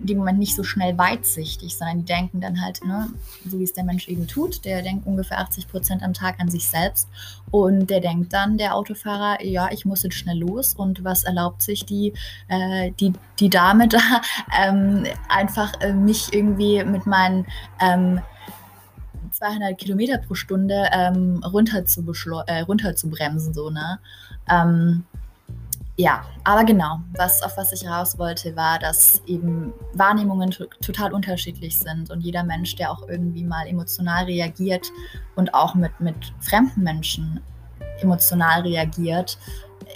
in 0.00 0.06
dem 0.08 0.18
Moment 0.18 0.40
nicht 0.40 0.56
so 0.56 0.64
schnell 0.64 0.98
weitsichtig, 0.98 1.76
sondern 1.76 1.98
die 1.98 2.04
denken 2.04 2.40
dann 2.40 2.60
halt, 2.60 2.84
ne, 2.84 3.08
so 3.48 3.58
wie 3.58 3.62
es 3.62 3.72
der 3.72 3.84
Mensch 3.84 4.08
eben 4.08 4.26
tut, 4.26 4.64
der 4.64 4.82
denkt 4.82 5.06
ungefähr 5.06 5.38
80 5.38 5.68
Prozent 5.68 6.02
am 6.02 6.12
Tag 6.12 6.40
an 6.40 6.50
sich 6.50 6.68
selbst. 6.68 7.08
Und 7.50 7.88
der 7.88 8.00
denkt 8.00 8.32
dann, 8.32 8.58
der 8.58 8.74
Autofahrer, 8.74 9.44
ja, 9.44 9.68
ich 9.70 9.84
muss 9.84 10.02
jetzt 10.02 10.16
schnell 10.16 10.38
los. 10.38 10.74
Und 10.74 11.04
was 11.04 11.24
erlaubt 11.24 11.62
sich 11.62 11.86
die, 11.86 12.12
äh, 12.48 12.90
die, 13.00 13.12
die 13.38 13.48
Dame 13.48 13.88
da, 13.88 13.98
ähm, 14.60 15.04
einfach 15.28 15.72
äh, 15.80 15.92
mich 15.92 16.32
irgendwie 16.32 16.84
mit 16.84 17.06
meinen 17.06 17.46
ähm, 17.80 18.20
200 19.32 19.78
Kilometer 19.78 20.18
pro 20.18 20.34
Stunde 20.34 20.88
ähm, 20.92 21.42
runter, 21.44 21.84
zu 21.84 22.04
äh, 22.46 22.60
runter 22.60 22.96
zu 22.96 23.08
bremsen, 23.08 23.54
so, 23.54 23.70
ne? 23.70 23.98
Ähm, 24.48 25.04
ja, 25.98 26.24
aber 26.44 26.64
genau, 26.64 27.00
was, 27.16 27.42
auf 27.42 27.56
was 27.56 27.72
ich 27.72 27.88
raus 27.88 28.18
wollte, 28.18 28.54
war, 28.54 28.78
dass 28.78 29.22
eben 29.26 29.72
Wahrnehmungen 29.94 30.50
total 30.82 31.14
unterschiedlich 31.14 31.78
sind 31.78 32.10
und 32.10 32.20
jeder 32.20 32.44
Mensch, 32.44 32.76
der 32.76 32.90
auch 32.90 33.08
irgendwie 33.08 33.44
mal 33.44 33.66
emotional 33.66 34.24
reagiert 34.24 34.92
und 35.36 35.54
auch 35.54 35.74
mit, 35.74 35.98
mit 35.98 36.34
fremden 36.40 36.82
Menschen 36.82 37.40
emotional 38.00 38.60
reagiert, 38.60 39.38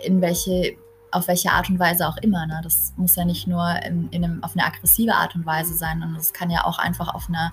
in 0.02 0.22
welche, 0.22 0.74
auf 1.12 1.28
welche 1.28 1.50
Art 1.50 1.68
und 1.68 1.78
Weise 1.78 2.08
auch 2.08 2.16
immer. 2.18 2.46
Ne? 2.46 2.60
Das 2.62 2.94
muss 2.96 3.16
ja 3.16 3.26
nicht 3.26 3.46
nur 3.46 3.68
in, 3.84 4.08
in 4.08 4.24
einem, 4.24 4.42
auf 4.42 4.52
eine 4.56 4.64
aggressive 4.64 5.14
Art 5.14 5.34
und 5.34 5.44
Weise 5.44 5.74
sein, 5.74 6.00
sondern 6.00 6.18
es 6.18 6.32
kann 6.32 6.48
ja 6.48 6.64
auch 6.64 6.78
einfach 6.78 7.12
auf 7.14 7.28
eine, 7.28 7.52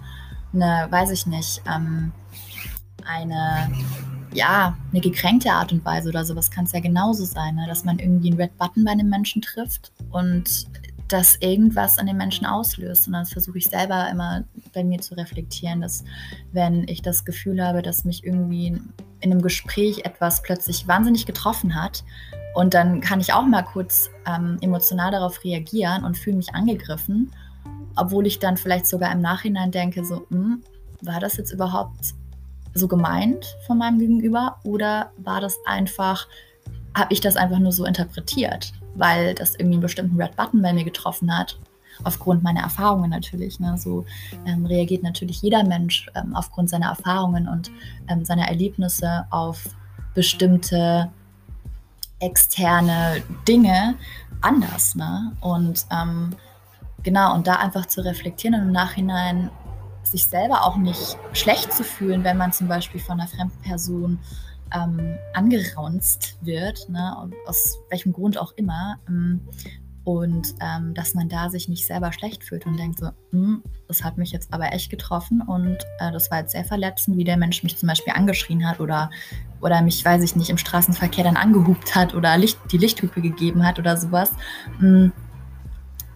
eine 0.54 0.90
weiß 0.90 1.12
ich 1.12 1.26
nicht, 1.26 1.62
ähm, 1.68 2.14
eine 3.06 3.70
ja, 4.38 4.78
eine 4.92 5.02
gekränkte 5.02 5.52
Art 5.52 5.74
und 5.74 5.84
Weise 5.84 6.10
oder 6.10 6.24
sowas 6.24 6.52
kann 6.52 6.66
es 6.66 6.72
ja 6.72 6.80
genauso 6.80 7.26
sein, 7.26 7.56
ne? 7.56 7.66
dass 7.68 7.84
man 7.84 7.98
irgendwie 7.98 8.30
einen 8.30 8.40
Red 8.40 8.56
Button 8.58 8.86
bei 8.86 8.92
einem 8.92 9.10
Menschen 9.10 9.42
trifft 9.42 9.92
und 10.12 10.68
das 11.08 11.38
irgendwas 11.38 11.98
an 11.98 12.06
den 12.06 12.18
Menschen 12.18 12.46
auslöst. 12.46 13.08
Und 13.08 13.14
dann 13.14 13.26
versuche 13.26 13.58
ich 13.58 13.68
selber 13.68 14.10
immer 14.12 14.44
bei 14.74 14.84
mir 14.84 15.00
zu 15.00 15.16
reflektieren, 15.16 15.82
dass 15.82 16.04
wenn 16.52 16.88
ich 16.88 17.02
das 17.02 17.26
Gefühl 17.26 17.66
habe, 17.66 17.82
dass 17.82 18.06
mich 18.06 18.24
irgendwie 18.24 18.68
in 18.68 19.32
einem 19.32 19.42
Gespräch 19.42 20.06
etwas 20.06 20.44
plötzlich 20.44 20.88
wahnsinnig 20.88 21.26
getroffen 21.26 21.74
hat, 21.76 22.04
und 22.54 22.74
dann 22.74 23.02
kann 23.02 23.20
ich 23.20 23.34
auch 23.34 23.46
mal 23.46 23.62
kurz 23.62 24.10
ähm, 24.26 24.58
emotional 24.62 25.12
darauf 25.12 25.44
reagieren 25.44 26.04
und 26.04 26.18
fühle 26.18 26.38
mich 26.38 26.56
angegriffen, 26.56 27.32
obwohl 27.96 28.26
ich 28.26 28.40
dann 28.40 28.58
vielleicht 28.58 28.88
sogar 28.88 29.12
im 29.12 29.22
Nachhinein 29.22 29.70
denke, 29.70 30.04
so, 30.04 30.26
hm, 30.32 30.64
war 31.04 31.20
das 31.20 31.38
jetzt 31.38 31.52
überhaupt 31.52 32.16
so 32.78 32.88
gemeint 32.88 33.56
von 33.66 33.78
meinem 33.78 34.00
Gegenüber 34.00 34.58
oder 34.64 35.12
war 35.18 35.42
das 35.42 35.58
einfach, 35.66 36.28
habe 36.96 37.14
ich 37.14 37.22
das 37.22 37.36
einfach 37.36 37.60
nur 37.60 37.72
so 37.72 37.86
interpretiert, 37.86 38.74
weil 38.96 39.36
das 39.36 39.56
irgendwie 39.56 39.76
einen 39.76 39.82
bestimmten 39.82 40.22
Red 40.22 40.36
Button 40.36 40.62
bei 40.62 40.74
mir 40.74 40.84
getroffen 40.84 41.36
hat, 41.36 41.58
aufgrund 42.04 42.44
meiner 42.44 42.62
Erfahrungen 42.62 43.10
natürlich. 43.10 43.60
Ne? 43.60 43.78
So 43.78 44.06
ähm, 44.46 44.66
reagiert 44.66 45.04
natürlich 45.04 45.42
jeder 45.42 45.64
Mensch 45.64 46.10
ähm, 46.16 46.36
aufgrund 46.36 46.70
seiner 46.70 46.88
Erfahrungen 46.88 47.48
und 47.48 47.72
ähm, 48.08 48.26
seiner 48.26 48.48
Erlebnisse 48.48 49.26
auf 49.30 49.64
bestimmte 50.14 51.12
externe 52.20 53.22
Dinge 53.48 53.96
anders. 54.42 54.96
Ne? 54.96 55.34
Und 55.42 55.86
ähm, 55.92 56.32
genau, 57.04 57.34
und 57.36 57.48
da 57.48 57.56
einfach 57.56 57.86
zu 57.86 58.04
reflektieren 58.04 58.60
und 58.60 58.68
im 58.68 58.72
Nachhinein 58.72 59.50
sich 60.12 60.26
selber 60.26 60.64
auch 60.64 60.78
nicht 60.78 61.18
schlecht 61.34 61.74
zu 61.74 61.84
fühlen, 61.84 62.24
wenn 62.24 62.38
man 62.38 62.52
zum 62.52 62.68
Beispiel 62.68 63.00
von 63.00 63.20
einer 63.20 63.30
fremden 63.30 63.62
Person 63.62 64.20
ähm, 64.74 65.18
angeraunzt 65.34 66.38
wird, 66.42 66.90
ne, 66.90 67.30
aus 67.46 67.78
welchem 67.90 68.14
Grund 68.14 68.38
auch 68.38 68.54
immer. 68.56 68.98
Ähm, 69.08 69.42
und 70.08 70.56
ähm, 70.62 70.94
dass 70.94 71.16
man 71.16 71.28
da 71.28 71.50
sich 71.50 71.68
nicht 71.68 71.86
selber 71.86 72.14
schlecht 72.14 72.42
fühlt 72.42 72.66
und 72.66 72.80
denkt 72.80 73.00
so, 73.00 73.10
hm, 73.32 73.62
das 73.90 74.06
hat 74.06 74.18
mich 74.18 74.32
jetzt 74.32 74.54
aber 74.54 74.72
echt 74.72 74.90
getroffen 74.90 75.42
und 75.42 75.80
äh, 76.00 76.14
das 76.14 76.32
war 76.32 76.40
jetzt 76.40 76.54
sehr 76.54 76.64
verletzend, 76.64 77.18
wie 77.18 77.26
der 77.26 77.36
Mensch 77.36 77.62
mich 77.62 77.76
zum 77.76 77.88
Beispiel 77.88 78.14
angeschrien 78.14 78.66
hat 78.66 78.80
oder, 78.80 79.12
oder 79.60 79.82
mich, 79.82 80.06
weiß 80.06 80.24
ich 80.24 80.38
nicht, 80.38 80.50
im 80.50 80.58
Straßenverkehr 80.58 81.26
dann 81.26 81.36
angehupt 81.36 81.94
hat 81.94 82.16
oder 82.16 82.38
Licht, 82.38 82.58
die 82.72 82.78
Lichthupe 82.78 83.22
gegeben 83.22 83.68
hat 83.68 83.80
oder 83.80 83.98
sowas. 83.98 84.32
Hm, 84.80 85.12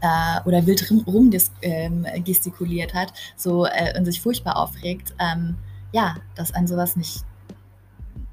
äh, 0.02 0.42
oder 0.46 0.66
wild 0.66 0.92
rumgestikuliert 1.08 2.94
ähm, 2.94 3.00
hat 3.00 3.14
so, 3.36 3.66
äh, 3.66 3.98
und 3.98 4.06
sich 4.06 4.20
furchtbar 4.22 4.58
aufregt, 4.58 5.14
ähm, 5.20 5.56
ja, 5.92 6.16
dass 6.36 6.54
ein 6.54 6.68
sowas 6.68 6.96
nicht, 6.96 7.24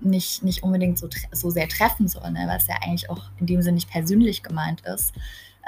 nicht, 0.01 0.43
nicht 0.43 0.63
unbedingt 0.63 0.99
so, 0.99 1.09
so 1.33 1.51
sehr 1.51 1.69
treffen 1.69 2.09
soll, 2.09 2.31
ne? 2.31 2.51
es 2.57 2.67
ja 2.67 2.77
eigentlich 2.83 3.11
auch 3.11 3.31
in 3.39 3.47
dem 3.47 3.63
Sinne 3.63 3.75
nicht 3.75 3.91
persönlich 3.91 4.43
gemeint 4.43 4.83
ist. 4.83 5.13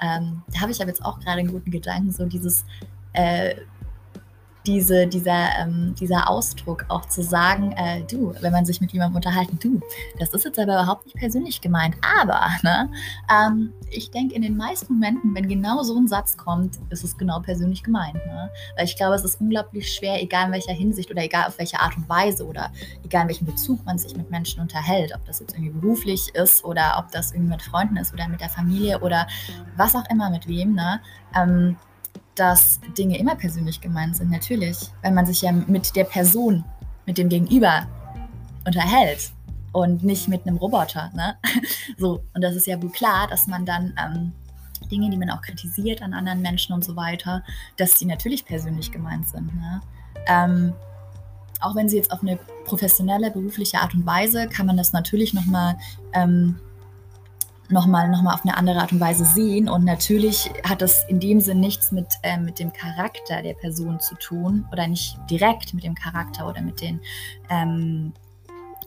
Ähm, 0.02 0.42
da 0.52 0.61
habe 0.62 0.73
ich 0.73 0.80
aber 0.80 0.88
jetzt 0.88 1.04
auch 1.04 1.21
gerade 1.21 1.40
einen 1.40 1.50
guten 1.50 1.71
Gedanken, 1.71 2.11
so 2.12 2.25
dieses 2.25 2.64
äh, 3.12 3.57
diese, 4.67 5.07
dieser, 5.07 5.49
ähm, 5.59 5.95
dieser 5.99 6.29
Ausdruck 6.29 6.85
auch 6.88 7.07
zu 7.07 7.23
sagen, 7.23 7.73
äh, 7.73 8.02
du, 8.02 8.35
wenn 8.40 8.52
man 8.52 8.67
sich 8.67 8.81
mit 8.81 8.93
jemandem 8.93 9.17
unterhalten, 9.17 9.59
du, 9.59 9.81
das 10.19 10.31
ist 10.31 10.45
jetzt 10.45 10.59
aber 10.59 10.75
überhaupt 10.75 11.07
nicht 11.07 11.17
persönlich 11.17 11.61
gemeint, 11.61 11.97
aber 12.19 12.40
ne, 12.62 12.90
ähm, 13.31 13.73
ich 13.90 14.11
denke, 14.11 14.35
in 14.35 14.43
den 14.43 14.57
meisten 14.57 14.95
Momenten, 14.95 15.35
wenn 15.35 15.49
genau 15.49 15.83
so 15.83 15.97
ein 15.97 16.09
Satz 16.09 16.37
kommt, 16.37 16.79
ist 16.90 17.05
es 17.05 17.17
genau 17.17 17.40
persönlich 17.40 17.83
gemeint. 17.83 18.14
Ne? 18.14 18.50
Weil 18.76 18.85
ich 18.85 18.97
glaube, 18.97 19.14
es 19.14 19.25
ist 19.25 19.40
unglaublich 19.40 19.93
schwer, 19.93 20.23
egal 20.23 20.47
in 20.47 20.52
welcher 20.52 20.73
Hinsicht 20.73 21.11
oder 21.11 21.23
egal 21.23 21.47
auf 21.47 21.59
welche 21.59 21.81
Art 21.81 21.97
und 21.97 22.09
Weise 22.09 22.47
oder 22.47 22.71
egal 23.05 23.23
in 23.23 23.29
welchem 23.29 23.47
Bezug 23.47 23.85
man 23.85 23.99
sich 23.99 24.17
mit 24.17 24.31
Menschen 24.31 24.61
unterhält, 24.61 25.12
ob 25.14 25.25
das 25.25 25.40
jetzt 25.40 25.55
irgendwie 25.55 25.79
beruflich 25.79 26.35
ist 26.35 26.64
oder 26.64 26.97
ob 26.99 27.11
das 27.11 27.33
irgendwie 27.33 27.52
mit 27.52 27.62
Freunden 27.62 27.97
ist 27.97 28.12
oder 28.12 28.29
mit 28.29 28.40
der 28.40 28.50
Familie 28.50 29.00
oder 29.00 29.26
was 29.76 29.95
auch 29.95 30.09
immer 30.11 30.31
mit 30.31 30.47
wem, 30.47 30.75
ne? 30.75 31.00
Ähm, 31.35 31.76
dass 32.40 32.80
Dinge 32.97 33.18
immer 33.18 33.35
persönlich 33.35 33.82
gemeint 33.82 34.16
sind, 34.16 34.30
natürlich, 34.30 34.78
weil 35.02 35.12
man 35.12 35.26
sich 35.26 35.42
ja 35.42 35.52
mit 35.52 35.94
der 35.94 36.04
Person, 36.04 36.64
mit 37.04 37.18
dem 37.18 37.28
Gegenüber 37.28 37.87
unterhält 38.66 39.32
und 39.73 40.02
nicht 40.02 40.26
mit 40.26 40.47
einem 40.47 40.56
Roboter. 40.56 41.11
Ne? 41.14 41.37
So, 41.99 42.25
und 42.35 42.42
das 42.42 42.56
ist 42.56 42.66
ja 42.66 42.80
wohl 42.82 42.90
klar, 42.90 43.26
dass 43.28 43.47
man 43.47 43.66
dann 43.66 43.92
ähm, 44.02 44.32
Dinge, 44.90 45.11
die 45.11 45.18
man 45.18 45.28
auch 45.28 45.42
kritisiert 45.42 46.00
an 46.00 46.14
anderen 46.14 46.40
Menschen 46.40 46.73
und 46.73 46.82
so 46.82 46.97
weiter, 46.97 47.44
dass 47.76 47.92
die 47.92 48.06
natürlich 48.06 48.47
persönlich 48.47 48.90
gemeint 48.90 49.28
sind. 49.28 49.54
Ne? 49.54 49.82
Ähm, 50.26 50.73
auch 51.61 51.75
wenn 51.76 51.90
sie 51.90 51.99
jetzt 51.99 52.11
auf 52.11 52.23
eine 52.23 52.38
professionelle, 52.64 53.30
berufliche 53.30 53.80
Art 53.80 53.92
und 53.92 54.06
Weise, 54.06 54.49
kann 54.49 54.64
man 54.64 54.78
das 54.78 54.94
natürlich 54.94 55.35
nochmal 55.35 55.76
ähm, 56.14 56.59
nochmal 57.70 58.08
noch 58.08 58.22
mal 58.22 58.34
auf 58.34 58.44
eine 58.44 58.56
andere 58.56 58.80
Art 58.80 58.92
und 58.92 59.00
Weise 59.00 59.24
sehen. 59.24 59.68
Und 59.68 59.84
natürlich 59.84 60.50
hat 60.68 60.82
das 60.82 61.04
in 61.08 61.20
dem 61.20 61.40
Sinn 61.40 61.60
nichts 61.60 61.92
mit, 61.92 62.06
äh, 62.22 62.38
mit 62.38 62.58
dem 62.58 62.72
Charakter 62.72 63.42
der 63.42 63.54
Person 63.54 64.00
zu 64.00 64.14
tun 64.16 64.66
oder 64.72 64.86
nicht 64.86 65.18
direkt 65.30 65.74
mit 65.74 65.84
dem 65.84 65.94
Charakter 65.94 66.48
oder 66.48 66.62
mit 66.62 66.80
den 66.80 67.00
ähm, 67.48 68.12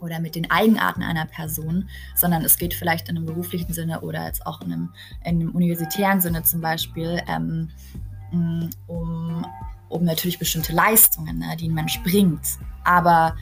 oder 0.02 0.20
mit 0.20 0.36
den 0.36 0.52
Eigenarten 0.52 1.02
einer 1.02 1.26
Person, 1.26 1.90
sondern 2.14 2.44
es 2.44 2.58
geht 2.58 2.74
vielleicht 2.74 3.10
in 3.10 3.16
einem 3.16 3.26
beruflichen 3.26 3.74
Sinne 3.74 4.02
oder 4.02 4.26
jetzt 4.26 4.46
auch 4.46 4.62
in 4.62 4.74
einem, 4.74 4.90
in 5.24 5.42
einem 5.42 5.52
universitären 5.52 6.20
Sinne 6.20 6.44
zum 6.44 6.60
Beispiel 6.60 7.22
ähm, 7.28 7.70
mm, 8.32 8.70
um, 8.88 9.46
um 9.88 10.04
natürlich 10.04 10.40
bestimmte 10.40 10.74
Leistungen, 10.74 11.40
ne, 11.40 11.56
die 11.58 11.70
ein 11.70 11.74
Mensch 11.74 12.02
bringt. 12.04 12.58
Aber 12.84 13.36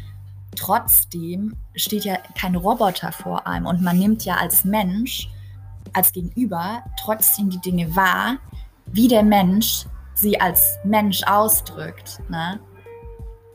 trotzdem 0.55 1.55
steht 1.75 2.05
ja 2.05 2.17
kein 2.38 2.55
Roboter 2.55 3.12
vor 3.12 3.48
einem 3.48 3.65
und 3.65 3.81
man 3.81 3.98
nimmt 3.98 4.25
ja 4.25 4.36
als 4.36 4.65
Mensch, 4.65 5.29
als 5.93 6.12
Gegenüber 6.12 6.84
trotzdem 7.00 7.50
die 7.50 7.60
Dinge 7.60 7.96
wahr, 7.96 8.38
wie 8.88 9.08
der 9.08 9.24
Mensch 9.24 9.86
sie 10.13 10.39
als 10.39 10.77
Mensch 10.84 11.24
ausdrückt. 11.24 12.20
Ne? 12.29 12.60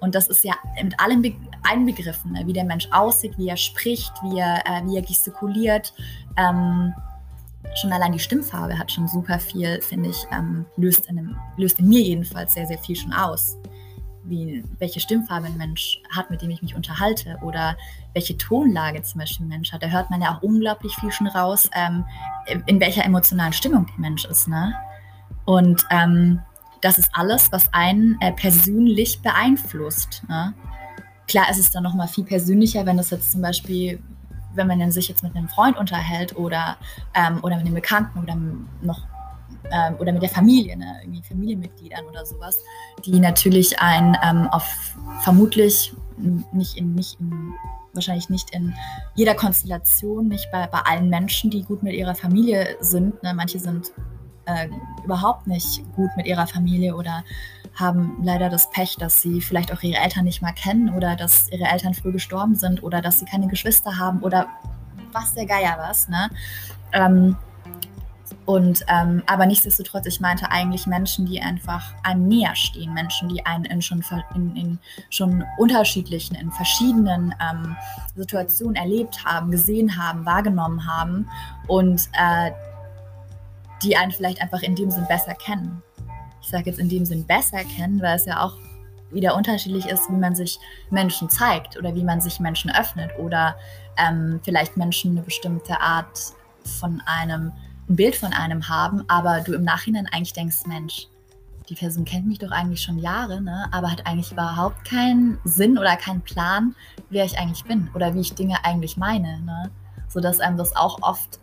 Und 0.00 0.14
das 0.14 0.28
ist 0.28 0.44
ja 0.44 0.54
mit 0.82 0.98
allem 1.00 1.22
Be 1.22 1.34
einbegriffen, 1.62 2.32
ne? 2.32 2.46
wie 2.46 2.52
der 2.52 2.64
Mensch 2.64 2.88
aussieht, 2.92 3.36
wie 3.38 3.48
er 3.48 3.56
spricht, 3.56 4.12
wie 4.22 4.38
er, 4.38 4.62
äh, 4.66 4.86
wie 4.86 4.96
er 4.96 5.02
gestikuliert. 5.02 5.92
Ähm, 6.36 6.94
schon 7.74 7.92
allein 7.92 8.12
die 8.12 8.18
Stimmfarbe 8.18 8.78
hat 8.78 8.92
schon 8.92 9.08
super 9.08 9.38
viel, 9.40 9.80
finde 9.82 10.10
ich, 10.10 10.26
ähm, 10.32 10.64
löst, 10.76 11.06
in 11.08 11.18
einem, 11.18 11.36
löst 11.56 11.80
in 11.80 11.88
mir 11.88 12.00
jedenfalls 12.00 12.54
sehr, 12.54 12.66
sehr 12.66 12.78
viel 12.78 12.94
schon 12.94 13.12
aus 13.12 13.58
wie, 14.28 14.64
welche 14.78 15.00
Stimmfarbe 15.00 15.46
ein 15.46 15.56
Mensch 15.56 16.00
hat, 16.10 16.30
mit 16.30 16.42
dem 16.42 16.50
ich 16.50 16.62
mich 16.62 16.74
unterhalte 16.74 17.38
oder 17.42 17.76
welche 18.14 18.36
Tonlage 18.36 19.02
zum 19.02 19.20
Beispiel 19.20 19.46
ein 19.46 19.50
Mensch 19.50 19.72
hat. 19.72 19.82
Da 19.82 19.88
hört 19.88 20.10
man 20.10 20.20
ja 20.22 20.34
auch 20.34 20.42
unglaublich 20.42 20.94
viel 20.96 21.10
schon 21.12 21.26
raus, 21.26 21.70
ähm, 21.74 22.04
in 22.66 22.80
welcher 22.80 23.04
emotionalen 23.04 23.52
Stimmung 23.52 23.86
der 23.86 23.98
Mensch 23.98 24.24
ist. 24.24 24.48
Ne? 24.48 24.74
Und 25.44 25.84
ähm, 25.90 26.40
das 26.80 26.98
ist 26.98 27.10
alles, 27.12 27.52
was 27.52 27.72
einen 27.72 28.18
äh, 28.20 28.32
persönlich 28.32 29.20
beeinflusst. 29.20 30.22
Ne? 30.28 30.54
Klar 31.28 31.50
ist 31.50 31.58
es 31.58 31.70
dann 31.70 31.82
nochmal 31.82 32.08
viel 32.08 32.24
persönlicher, 32.24 32.86
wenn 32.86 32.96
das 32.96 33.10
jetzt 33.10 33.32
zum 33.32 33.42
Beispiel, 33.42 34.00
wenn 34.54 34.66
man 34.66 34.90
sich 34.90 35.08
jetzt 35.08 35.22
mit 35.22 35.34
einem 35.36 35.48
Freund 35.48 35.76
unterhält 35.76 36.36
oder, 36.36 36.76
ähm, 37.14 37.38
oder 37.42 37.56
mit 37.56 37.66
einem 37.66 37.74
Bekannten 37.74 38.18
oder 38.18 38.36
noch 38.82 39.02
ähm, 39.70 39.96
oder 39.98 40.12
mit 40.12 40.22
der 40.22 40.30
Familie, 40.30 40.76
ne? 40.76 41.00
irgendwie 41.02 41.22
Familienmitgliedern 41.22 42.04
oder 42.06 42.24
sowas, 42.24 42.58
die 43.04 43.18
natürlich 43.20 43.78
einen 43.80 44.16
ähm, 44.22 44.48
auf 44.50 44.96
vermutlich 45.22 45.94
nicht 46.52 46.76
in, 46.76 46.94
nicht 46.94 47.20
in, 47.20 47.54
wahrscheinlich 47.92 48.28
nicht 48.28 48.50
in 48.50 48.74
jeder 49.14 49.34
Konstellation, 49.34 50.28
nicht 50.28 50.50
bei, 50.50 50.66
bei 50.66 50.78
allen 50.80 51.08
Menschen, 51.08 51.50
die 51.50 51.62
gut 51.62 51.82
mit 51.82 51.94
ihrer 51.94 52.14
Familie 52.14 52.76
sind. 52.80 53.22
Ne? 53.22 53.34
Manche 53.34 53.58
sind 53.58 53.92
äh, 54.46 54.68
überhaupt 55.04 55.46
nicht 55.46 55.82
gut 55.94 56.10
mit 56.16 56.26
ihrer 56.26 56.46
Familie 56.46 56.94
oder 56.94 57.24
haben 57.74 58.18
leider 58.22 58.48
das 58.48 58.70
Pech, 58.70 58.96
dass 58.96 59.20
sie 59.20 59.40
vielleicht 59.40 59.72
auch 59.72 59.82
ihre 59.82 60.00
Eltern 60.00 60.24
nicht 60.24 60.40
mal 60.40 60.52
kennen 60.52 60.94
oder 60.94 61.14
dass 61.16 61.50
ihre 61.50 61.64
Eltern 61.64 61.94
früh 61.94 62.12
gestorben 62.12 62.54
sind 62.54 62.82
oder 62.82 63.02
dass 63.02 63.18
sie 63.18 63.26
keine 63.26 63.48
Geschwister 63.48 63.98
haben 63.98 64.20
oder 64.22 64.46
was 65.12 65.34
der 65.34 65.46
Geier 65.46 65.76
was. 65.78 66.08
Ne? 66.08 66.30
Ähm, 66.92 67.36
und 68.46 68.84
ähm, 68.86 69.24
aber 69.26 69.44
nichtsdestotrotz, 69.44 70.06
ich 70.06 70.20
meinte 70.20 70.50
eigentlich 70.52 70.86
Menschen, 70.86 71.26
die 71.26 71.42
einfach 71.42 71.92
einem 72.04 72.28
näher 72.28 72.54
stehen, 72.54 72.94
Menschen, 72.94 73.28
die 73.28 73.44
einen 73.44 73.64
in 73.64 73.82
schon, 73.82 74.04
in, 74.36 74.56
in 74.56 74.78
schon 75.10 75.44
unterschiedlichen, 75.58 76.36
in 76.36 76.52
verschiedenen 76.52 77.34
ähm, 77.42 77.76
Situationen 78.14 78.76
erlebt 78.76 79.24
haben, 79.24 79.50
gesehen 79.50 79.98
haben, 79.98 80.24
wahrgenommen 80.24 80.86
haben 80.86 81.28
und 81.66 82.08
äh, 82.12 82.52
die 83.82 83.96
einen 83.96 84.12
vielleicht 84.12 84.40
einfach 84.40 84.62
in 84.62 84.76
dem 84.76 84.92
Sinn 84.92 85.06
besser 85.08 85.34
kennen. 85.34 85.82
Ich 86.40 86.48
sage 86.48 86.70
jetzt 86.70 86.78
in 86.78 86.88
dem 86.88 87.04
Sinn 87.04 87.26
besser 87.26 87.64
kennen, 87.64 88.00
weil 88.00 88.14
es 88.14 88.26
ja 88.26 88.44
auch 88.44 88.54
wieder 89.10 89.34
unterschiedlich 89.34 89.86
ist, 89.86 90.08
wie 90.08 90.16
man 90.16 90.36
sich 90.36 90.60
Menschen 90.90 91.28
zeigt 91.28 91.76
oder 91.76 91.96
wie 91.96 92.04
man 92.04 92.20
sich 92.20 92.38
Menschen 92.38 92.70
öffnet 92.70 93.10
oder 93.18 93.56
ähm, 93.96 94.38
vielleicht 94.44 94.76
Menschen 94.76 95.12
eine 95.12 95.22
bestimmte 95.22 95.80
Art 95.80 96.16
von 96.78 97.02
einem 97.06 97.52
ein 97.88 97.96
Bild 97.96 98.16
von 98.16 98.32
einem 98.32 98.68
haben, 98.68 99.04
aber 99.08 99.40
du 99.40 99.52
im 99.52 99.64
Nachhinein 99.64 100.06
eigentlich 100.10 100.32
denkst, 100.32 100.66
Mensch, 100.66 101.08
die 101.68 101.74
Person 101.74 102.04
kennt 102.04 102.26
mich 102.26 102.38
doch 102.38 102.50
eigentlich 102.50 102.82
schon 102.82 102.98
Jahre, 102.98 103.40
ne? 103.40 103.66
aber 103.72 103.90
hat 103.90 104.06
eigentlich 104.06 104.32
überhaupt 104.32 104.84
keinen 104.84 105.38
Sinn 105.44 105.78
oder 105.78 105.96
keinen 105.96 106.22
Plan, 106.22 106.74
wer 107.10 107.24
ich 107.24 107.38
eigentlich 107.38 107.64
bin 107.64 107.90
oder 107.94 108.14
wie 108.14 108.20
ich 108.20 108.34
Dinge 108.34 108.64
eigentlich 108.64 108.96
meine. 108.96 109.40
Ne? 109.40 109.70
Sodass 110.08 110.40
einem 110.40 110.56
das 110.56 110.76
auch 110.76 111.02
oft 111.02 111.40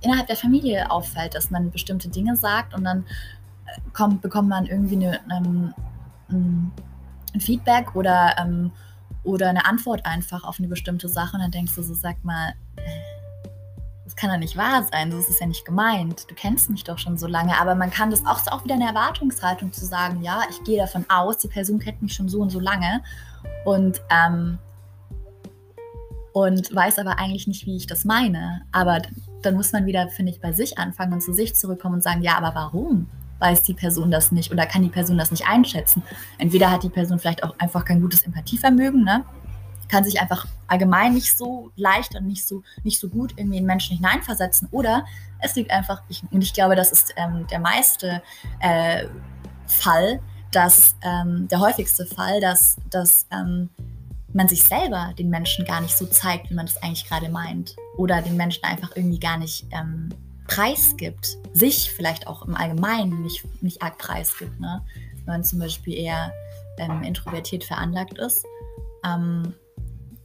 innerhalb 0.00 0.26
der 0.26 0.36
Familie 0.36 0.90
auffällt, 0.90 1.34
dass 1.34 1.50
man 1.50 1.70
bestimmte 1.70 2.08
Dinge 2.08 2.36
sagt 2.36 2.74
und 2.74 2.84
dann 2.84 3.04
äh, 3.66 3.80
kommt, 3.92 4.20
bekommt 4.20 4.48
man 4.48 4.66
irgendwie 4.66 4.96
eine, 4.96 5.20
eine, 5.28 5.74
ein 6.28 7.40
Feedback 7.40 7.94
oder, 7.94 8.36
ähm, 8.38 8.72
oder 9.22 9.48
eine 9.48 9.64
Antwort 9.66 10.04
einfach 10.04 10.44
auf 10.44 10.58
eine 10.58 10.68
bestimmte 10.68 11.08
Sache 11.08 11.36
und 11.36 11.42
dann 11.42 11.50
denkst 11.52 11.74
du 11.74 11.82
so, 11.82 11.94
sag 11.94 12.24
mal, 12.24 12.54
das 14.06 14.14
kann 14.14 14.30
doch 14.30 14.38
nicht 14.38 14.56
wahr 14.56 14.86
sein, 14.90 15.10
das 15.10 15.28
ist 15.28 15.40
ja 15.40 15.46
nicht 15.46 15.64
gemeint, 15.64 16.30
du 16.30 16.34
kennst 16.36 16.70
mich 16.70 16.84
doch 16.84 16.96
schon 16.96 17.18
so 17.18 17.26
lange, 17.26 17.60
aber 17.60 17.74
man 17.74 17.90
kann 17.90 18.10
das 18.10 18.24
auch, 18.24 18.40
auch 18.52 18.62
wieder 18.62 18.76
eine 18.76 18.86
Erwartungshaltung 18.86 19.72
zu 19.72 19.84
sagen, 19.84 20.22
ja, 20.22 20.42
ich 20.48 20.62
gehe 20.62 20.78
davon 20.78 21.04
aus, 21.08 21.38
die 21.38 21.48
Person 21.48 21.80
kennt 21.80 22.00
mich 22.02 22.14
schon 22.14 22.28
so 22.28 22.40
und 22.40 22.50
so 22.50 22.60
lange 22.60 23.02
und, 23.64 24.00
ähm, 24.08 24.58
und 26.32 26.72
weiß 26.72 27.00
aber 27.00 27.18
eigentlich 27.18 27.48
nicht, 27.48 27.66
wie 27.66 27.76
ich 27.76 27.88
das 27.88 28.04
meine. 28.04 28.62
Aber 28.70 29.02
dann 29.42 29.56
muss 29.56 29.72
man 29.72 29.86
wieder, 29.86 30.08
finde 30.08 30.30
ich, 30.30 30.40
bei 30.40 30.52
sich 30.52 30.78
anfangen 30.78 31.14
und 31.14 31.22
zu 31.22 31.32
sich 31.32 31.56
zurückkommen 31.56 31.96
und 31.96 32.02
sagen, 32.02 32.22
ja, 32.22 32.36
aber 32.36 32.54
warum? 32.54 33.08
weiß 33.38 33.62
die 33.64 33.74
Person 33.74 34.10
das 34.10 34.32
nicht 34.32 34.50
oder 34.50 34.66
kann 34.66 34.82
die 34.82 34.88
Person 34.88 35.18
das 35.18 35.30
nicht 35.30 35.46
einschätzen. 35.46 36.02
Entweder 36.38 36.70
hat 36.70 36.82
die 36.82 36.88
Person 36.88 37.18
vielleicht 37.18 37.44
auch 37.44 37.54
einfach 37.58 37.84
kein 37.84 38.00
gutes 38.00 38.22
Empathievermögen, 38.22 39.04
ne? 39.04 39.24
Kann 39.88 40.04
sich 40.04 40.20
einfach 40.20 40.46
allgemein 40.66 41.14
nicht 41.14 41.36
so 41.36 41.70
leicht 41.76 42.14
und 42.16 42.26
nicht 42.26 42.46
so, 42.46 42.62
nicht 42.82 43.00
so 43.00 43.08
gut 43.08 43.34
irgendwie 43.36 43.58
in 43.58 43.66
Menschen 43.66 43.96
hineinversetzen. 43.96 44.68
Oder 44.70 45.04
es 45.40 45.54
liegt 45.54 45.70
einfach, 45.70 46.02
ich, 46.08 46.22
und 46.30 46.42
ich 46.42 46.52
glaube, 46.52 46.76
das 46.76 46.90
ist 46.90 47.14
ähm, 47.16 47.46
der 47.50 47.60
meiste 47.60 48.22
äh, 48.60 49.06
Fall, 49.66 50.20
dass 50.52 50.96
ähm, 51.02 51.48
der 51.48 51.60
häufigste 51.60 52.06
Fall, 52.06 52.40
dass, 52.40 52.76
dass 52.90 53.26
ähm, 53.30 53.70
man 54.32 54.48
sich 54.48 54.62
selber 54.62 55.12
den 55.18 55.30
Menschen 55.30 55.64
gar 55.64 55.80
nicht 55.80 55.96
so 55.96 56.06
zeigt, 56.06 56.50
wie 56.50 56.54
man 56.54 56.66
das 56.66 56.82
eigentlich 56.82 57.08
gerade 57.08 57.28
meint. 57.28 57.76
Oder 57.96 58.22
den 58.22 58.36
Menschen 58.36 58.64
einfach 58.64 58.90
irgendwie 58.94 59.18
gar 59.18 59.38
nicht 59.38 59.66
ähm, 59.72 60.10
preisgibt. 60.46 61.38
Sich 61.52 61.90
vielleicht 61.90 62.26
auch 62.26 62.46
im 62.46 62.54
Allgemeinen 62.54 63.22
nicht, 63.22 63.44
nicht 63.62 63.82
arg 63.82 63.98
preisgibt. 63.98 64.58
Ne? 64.60 64.82
Wenn 65.24 65.34
man 65.34 65.44
zum 65.44 65.58
Beispiel 65.58 65.94
eher 65.94 66.32
ähm, 66.78 67.02
introvertiert 67.02 67.64
veranlagt 67.64 68.18
ist. 68.18 68.44
Ähm, 69.04 69.54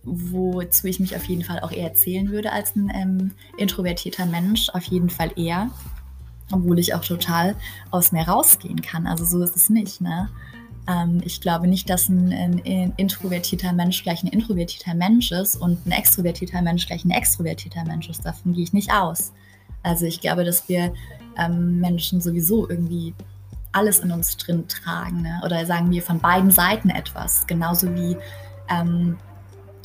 wozu 0.04 0.88
ich 0.88 1.00
mich 1.00 1.16
auf 1.16 1.26
jeden 1.26 1.44
Fall 1.44 1.60
auch 1.60 1.72
eher 1.72 1.94
zählen 1.94 2.30
würde 2.32 2.52
als 2.52 2.76
ein 2.76 2.92
ähm, 2.94 3.32
introvertierter 3.58 4.26
Mensch, 4.26 4.70
auf 4.70 4.84
jeden 4.84 5.10
Fall 5.10 5.32
eher, 5.36 5.70
obwohl 6.52 6.80
ich 6.80 6.94
auch 6.96 7.06
total 7.06 7.56
aus 7.92 8.12
mir 8.12 8.28
rausgehen 8.28 8.82
kann. 8.82 9.08
Also 9.08 9.26
so 9.26 9.44
ist 9.44 9.56
es 9.56 9.70
nicht. 9.70 10.02
Ne? 10.02 10.30
Ähm, 10.88 11.22
ich 11.24 11.42
glaube 11.42 11.68
nicht, 11.68 11.90
dass 11.90 12.10
ein, 12.10 12.32
ein, 12.34 12.94
introvertierter 12.98 13.74
Mensch 13.74 14.04
gleich 14.04 14.24
ein 14.24 14.28
introvertierter 14.28 14.96
Mensch 14.96 15.32
ist 15.32 15.56
und 15.56 15.86
ein 15.86 15.92
extrovertierter 15.92 16.62
Mensch 16.62 16.88
gleich 16.88 17.06
ein 17.06 17.12
extrovertierter 17.12 17.86
Mensch 17.86 18.10
ist. 18.10 18.26
Davon 18.26 18.54
gehe 18.54 18.64
ich 18.64 18.74
nicht 18.74 18.92
aus. 18.92 19.32
Also 19.84 20.06
ich 20.06 20.20
glaube, 20.22 20.44
dass 20.44 20.68
wir 20.68 20.94
ähm, 21.38 21.80
Menschen 21.80 22.22
sowieso 22.22 22.70
irgendwie 22.70 23.14
alles 23.72 24.00
in 24.00 24.12
uns 24.12 24.36
drin 24.38 24.68
tragen. 24.68 25.22
Ne? 25.22 25.42
Oder 25.46 25.66
sagen 25.66 25.92
wir 25.92 26.02
von 26.02 26.20
beiden 26.20 26.52
Seiten 26.52 26.90
etwas. 26.90 27.48
Genauso 27.48 27.94
wie 27.96 28.18
ähm, 28.70 29.18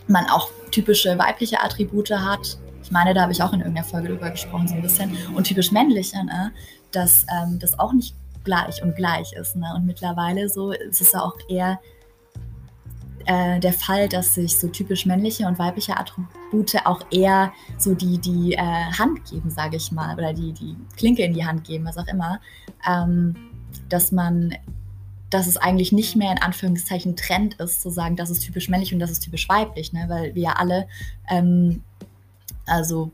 man 0.09 0.27
auch 0.27 0.51
typische 0.71 1.19
weibliche 1.19 1.63
Attribute 1.63 2.11
hat. 2.11 2.59
Ich 2.83 2.91
meine, 2.91 3.15
da 3.15 3.23
habe 3.23 3.33
ich 3.33 3.43
auch 3.43 3.53
in 3.53 3.61
irgendeiner 3.61 3.87
Folge 3.87 4.09
drüber 4.09 4.31
gesprochen, 4.31 4.69
so 4.69 4.75
ein 4.75 4.83
bisschen. 4.83 5.17
Und 5.35 5.45
typisch 5.45 5.73
männliche, 5.73 6.25
ne? 6.25 6.53
dass 6.93 7.27
ähm, 7.31 7.59
das 7.59 7.79
auch 7.79 7.93
nicht 7.93 8.15
gleich 8.45 8.83
und 8.83 8.95
gleich 8.95 9.33
ist. 9.33 9.57
Ne? 9.57 9.67
Und 9.75 9.87
mittlerweile 9.87 10.49
so 10.49 10.71
ist 10.71 11.01
es 11.01 11.15
auch 11.15 11.37
eher 11.49 11.81
äh, 13.27 13.59
der 13.59 13.73
Fall, 13.73 14.09
dass 14.09 14.35
sich 14.35 14.57
so 14.57 14.69
typisch 14.69 15.05
männliche 15.05 15.47
und 15.47 15.59
weibliche 15.59 15.97
Attribute 15.97 16.87
auch 16.87 17.01
eher 17.11 17.53
so 17.77 17.95
die, 17.95 18.19
die 18.19 18.53
äh, 18.53 18.59
Hand 18.59 19.25
geben, 19.29 19.51
sage 19.51 19.77
ich 19.77 19.91
mal, 19.91 20.17
oder 20.17 20.33
die, 20.33 20.53
die 20.53 20.77
Klinke 20.97 21.25
in 21.25 21.35
die 21.35 21.45
Hand 21.45 21.65
geben, 21.65 21.85
was 21.85 21.99
auch 21.99 22.07
immer. 22.07 22.41
Ähm, 22.89 23.35
dass 23.89 24.13
man 24.13 24.55
dass 25.31 25.47
es 25.47 25.57
eigentlich 25.57 25.93
nicht 25.93 26.17
mehr 26.17 26.31
in 26.31 26.41
Anführungszeichen 26.41 27.17
Trend 27.17 27.55
ist, 27.55 27.83
zu 27.83 27.91
sagen, 27.91 28.17
das 28.17 28.31
ist 28.31 28.41
typisch 28.41 28.69
männlich 28.69 28.93
und 28.93 29.01
das 29.01 29.11
ist 29.11 29.21
typisch 29.21 29.49
weiblich, 29.49 29.93
ne? 29.93 30.05
weil 30.09 30.35
wir 30.35 30.59
alle, 30.59 30.89
ähm, 31.29 31.83
also 32.65 33.11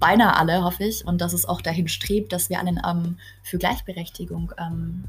beinahe 0.00 0.36
alle, 0.36 0.62
hoffe 0.64 0.84
ich, 0.84 1.06
und 1.06 1.20
dass 1.20 1.32
es 1.32 1.46
auch 1.46 1.60
dahin 1.60 1.88
strebt, 1.88 2.32
dass 2.32 2.48
wir 2.48 2.58
alle 2.58 2.80
ähm, 2.86 3.18
für 3.42 3.58
Gleichberechtigung 3.58 4.52
ähm, 4.58 5.04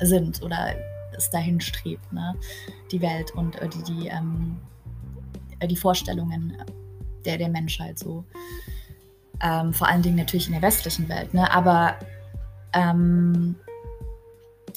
sind 0.00 0.42
oder 0.42 0.76
es 1.16 1.30
dahin 1.30 1.60
strebt, 1.60 2.12
ne? 2.12 2.34
die 2.92 3.00
Welt 3.00 3.32
und 3.32 3.56
äh, 3.56 3.68
die, 3.68 3.82
die, 3.82 4.08
ähm, 4.08 4.58
äh, 5.58 5.66
die 5.66 5.76
Vorstellungen 5.76 6.56
der, 7.24 7.38
der 7.38 7.48
Menschheit 7.48 7.98
so. 7.98 8.24
Ähm, 9.42 9.74
vor 9.74 9.88
allen 9.88 10.02
Dingen 10.02 10.16
natürlich 10.16 10.46
in 10.46 10.52
der 10.52 10.62
westlichen 10.62 11.08
Welt, 11.08 11.34
ne? 11.34 11.50
aber 11.50 11.96
ähm, 12.72 13.56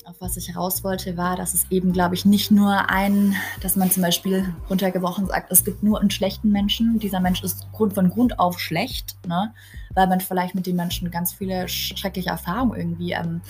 auf 0.09 0.21
was 0.21 0.37
ich 0.37 0.49
heraus 0.49 0.83
wollte, 0.83 1.17
war, 1.17 1.35
dass 1.35 1.53
es 1.53 1.67
eben, 1.69 1.93
glaube 1.93 2.15
ich, 2.15 2.25
nicht 2.25 2.49
nur 2.49 2.89
ein, 2.89 3.35
dass 3.61 3.75
man 3.75 3.91
zum 3.91 4.01
Beispiel 4.01 4.51
runtergebrochen 4.67 5.27
sagt, 5.27 5.51
es 5.51 5.63
gibt 5.63 5.83
nur 5.83 5.99
einen 5.99 6.09
schlechten 6.09 6.51
Menschen. 6.51 6.97
Dieser 6.97 7.19
Mensch 7.19 7.43
ist 7.43 7.67
von 7.71 8.09
Grund 8.09 8.39
auf 8.39 8.59
schlecht, 8.59 9.17
ne? 9.27 9.53
weil 9.93 10.07
man 10.07 10.19
vielleicht 10.19 10.55
mit 10.55 10.65
dem 10.65 10.77
Menschen 10.77 11.11
ganz 11.11 11.33
viele 11.33 11.67
schreckliche 11.67 12.29
Erfahrungen 12.29 12.75
irgendwie 12.75 13.11
ähm, 13.11 13.41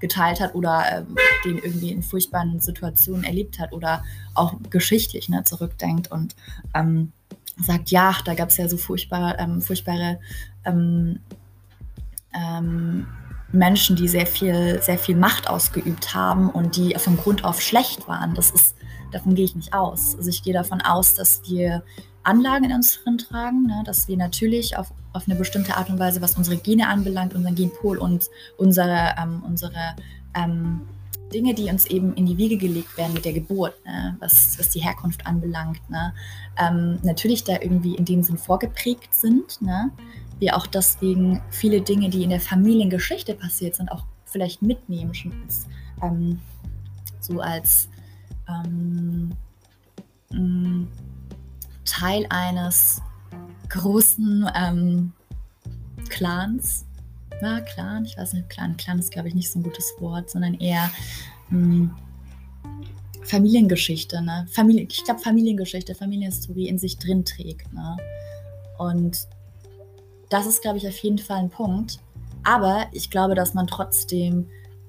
geteilt 0.00 0.40
hat 0.40 0.54
oder 0.54 0.84
ähm, 0.90 1.16
den 1.44 1.58
irgendwie 1.58 1.92
in 1.92 2.02
furchtbaren 2.02 2.60
Situationen 2.60 3.24
erlebt 3.24 3.58
hat 3.58 3.74
oder 3.74 4.02
auch 4.32 4.54
geschichtlich 4.70 5.28
ne, 5.28 5.44
zurückdenkt 5.44 6.10
und 6.10 6.34
ähm, 6.74 7.12
sagt, 7.60 7.90
ja, 7.90 8.16
da 8.24 8.32
gab 8.32 8.48
es 8.48 8.56
ja 8.56 8.68
so 8.70 8.78
furchtbar, 8.78 9.38
ähm, 9.38 9.60
furchtbare 9.60 10.18
ähm, 10.64 11.20
ähm, 12.32 13.06
Menschen, 13.52 13.96
die 13.96 14.08
sehr 14.08 14.26
viel, 14.26 14.82
sehr 14.82 14.98
viel 14.98 15.16
Macht 15.16 15.48
ausgeübt 15.48 16.14
haben 16.14 16.50
und 16.50 16.76
die 16.76 16.94
von 16.98 17.16
Grund 17.16 17.44
auf 17.44 17.60
schlecht 17.60 18.08
waren. 18.08 18.34
Das 18.34 18.50
ist, 18.50 18.76
davon 19.12 19.34
gehe 19.34 19.44
ich 19.44 19.56
nicht 19.56 19.72
aus. 19.72 20.16
Also 20.16 20.28
ich 20.28 20.42
gehe 20.42 20.52
davon 20.52 20.80
aus, 20.80 21.14
dass 21.14 21.42
wir 21.48 21.82
Anlagen 22.22 22.64
in 22.64 22.72
uns 22.72 23.02
drin 23.02 23.18
tragen, 23.18 23.66
ne? 23.66 23.82
dass 23.84 24.08
wir 24.08 24.16
natürlich 24.16 24.76
auf, 24.76 24.92
auf 25.12 25.28
eine 25.28 25.36
bestimmte 25.36 25.76
Art 25.76 25.88
und 25.90 25.98
Weise, 25.98 26.20
was 26.20 26.36
unsere 26.36 26.56
Gene 26.56 26.88
anbelangt, 26.88 27.34
unseren 27.34 27.54
Genpol 27.54 27.98
und 27.98 28.24
unsere, 28.56 29.14
ähm, 29.22 29.42
unsere 29.46 29.94
ähm, 30.34 30.80
Dinge, 31.32 31.54
die 31.54 31.70
uns 31.70 31.86
eben 31.86 32.14
in 32.14 32.26
die 32.26 32.36
Wiege 32.36 32.56
gelegt 32.56 32.96
werden 32.96 33.14
mit 33.14 33.24
der 33.24 33.32
Geburt, 33.32 33.74
ne? 33.84 34.16
was, 34.18 34.58
was 34.58 34.70
die 34.70 34.80
Herkunft 34.80 35.26
anbelangt, 35.26 35.80
ne? 35.88 36.12
ähm, 36.58 36.98
natürlich 37.02 37.44
da 37.44 37.54
irgendwie 37.60 37.94
in 37.94 38.04
dem 38.04 38.22
Sinn 38.22 38.38
vorgeprägt 38.38 39.14
sind. 39.14 39.62
Ne? 39.62 39.90
Wir 40.38 40.56
auch 40.56 40.66
deswegen 40.66 41.40
viele 41.50 41.80
Dinge, 41.80 42.10
die 42.10 42.22
in 42.22 42.30
der 42.30 42.40
Familiengeschichte 42.40 43.34
passiert 43.34 43.74
sind, 43.74 43.90
auch 43.90 44.04
vielleicht 44.24 44.62
mitnehmen, 44.62 45.14
schon 45.14 45.32
als, 45.42 45.66
ähm, 46.02 46.40
so 47.20 47.40
als 47.40 47.88
ähm, 48.48 49.32
mm, 50.30 50.86
Teil 51.84 52.26
eines 52.28 53.00
großen 53.68 54.50
ähm, 54.54 55.12
Clans. 56.08 56.84
Ja, 57.42 57.60
Clan, 57.60 58.04
ich 58.04 58.16
weiß 58.16 58.32
nicht, 58.32 58.48
Clan, 58.48 58.76
Clan 58.76 58.98
ist, 58.98 59.10
glaube 59.10 59.28
ich, 59.28 59.34
nicht 59.34 59.50
so 59.50 59.58
ein 59.58 59.62
gutes 59.62 59.92
Wort, 59.98 60.30
sondern 60.30 60.54
eher 60.54 60.90
mh, 61.50 61.58
hm, 61.58 61.96
Familiengeschichte, 63.22 64.22
ne? 64.22 64.46
Familie, 64.50 64.86
ich 64.88 65.04
glaube, 65.04 65.20
Familiengeschichte, 65.20 65.94
Familienhistorie 65.94 66.68
in 66.68 66.78
sich 66.78 66.96
drin 66.98 67.24
trägt. 67.24 67.72
Ne? 67.72 67.96
Und 68.78 69.28
das 70.28 70.46
ist, 70.46 70.62
glaube 70.62 70.78
ich, 70.78 70.86
auf 70.86 70.96
jeden 70.98 71.18
Fall 71.18 71.38
ein 71.38 71.50
Punkt. 71.50 71.98
Aber 72.44 72.86
ich 72.92 73.10
glaube, 73.10 73.34
dass 73.34 73.54
man 73.54 73.66
trotzdem, 73.66 74.48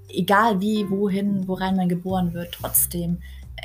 egal 0.10 0.62
wie, 0.62 0.89
wohin, 0.89 1.47
worein 1.47 1.76
man 1.76 1.89
geboren 1.89 2.34
wird, 2.34 2.54
trotzdem 2.54 3.19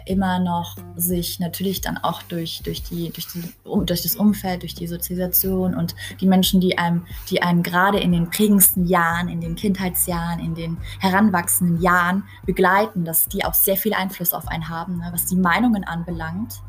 immer 0.07 0.39
noch 0.39 0.77
sich 0.97 1.39
natürlich 1.39 1.81
dann 1.81 1.99
auch 1.99 2.23
durch, 2.23 2.63
durch, 2.65 2.83
die, 2.83 3.11
durch, 3.11 3.27
die, 3.29 3.43
durch 3.65 4.03
das 4.03 4.17
Umfeld, 4.17 4.63
durch 4.63 4.75
die 4.75 4.87
Sozialisation 4.87 5.75
und 5.75 5.95
die 6.21 6.27
Menschen, 6.27 6.61
die 6.61 6.79
einem, 6.79 7.07
die 7.31 7.43
einem 7.43 7.63
gerade 7.63 8.01
in 8.01 8.13
den 8.13 8.31
prägendsten 8.31 8.87
Jahren, 8.87 9.29
in 9.29 9.41
den 9.41 9.55
Kindheitsjahren, 9.55 10.41
in 10.41 10.55
den 10.55 10.79
heranwachsenden 10.99 11.81
Jahren 11.81 12.25
begleiten, 12.47 13.05
dass 13.05 13.29
die 13.29 13.45
auch 13.45 13.55
sehr 13.55 13.77
viel 13.77 13.95
Einfluss 13.95 14.33
auf 14.33 14.49
einen 14.49 14.69
haben, 14.69 14.99
ne, 14.99 15.09
was 15.13 15.27
die 15.27 15.37
Meinungen 15.37 15.85
anbelangt, 15.85 16.63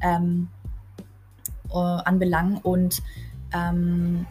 ähm, 0.00 0.48
äh, 1.70 1.76
anbelangen 1.76 2.58
und 2.58 3.02
ähm, 3.52 4.26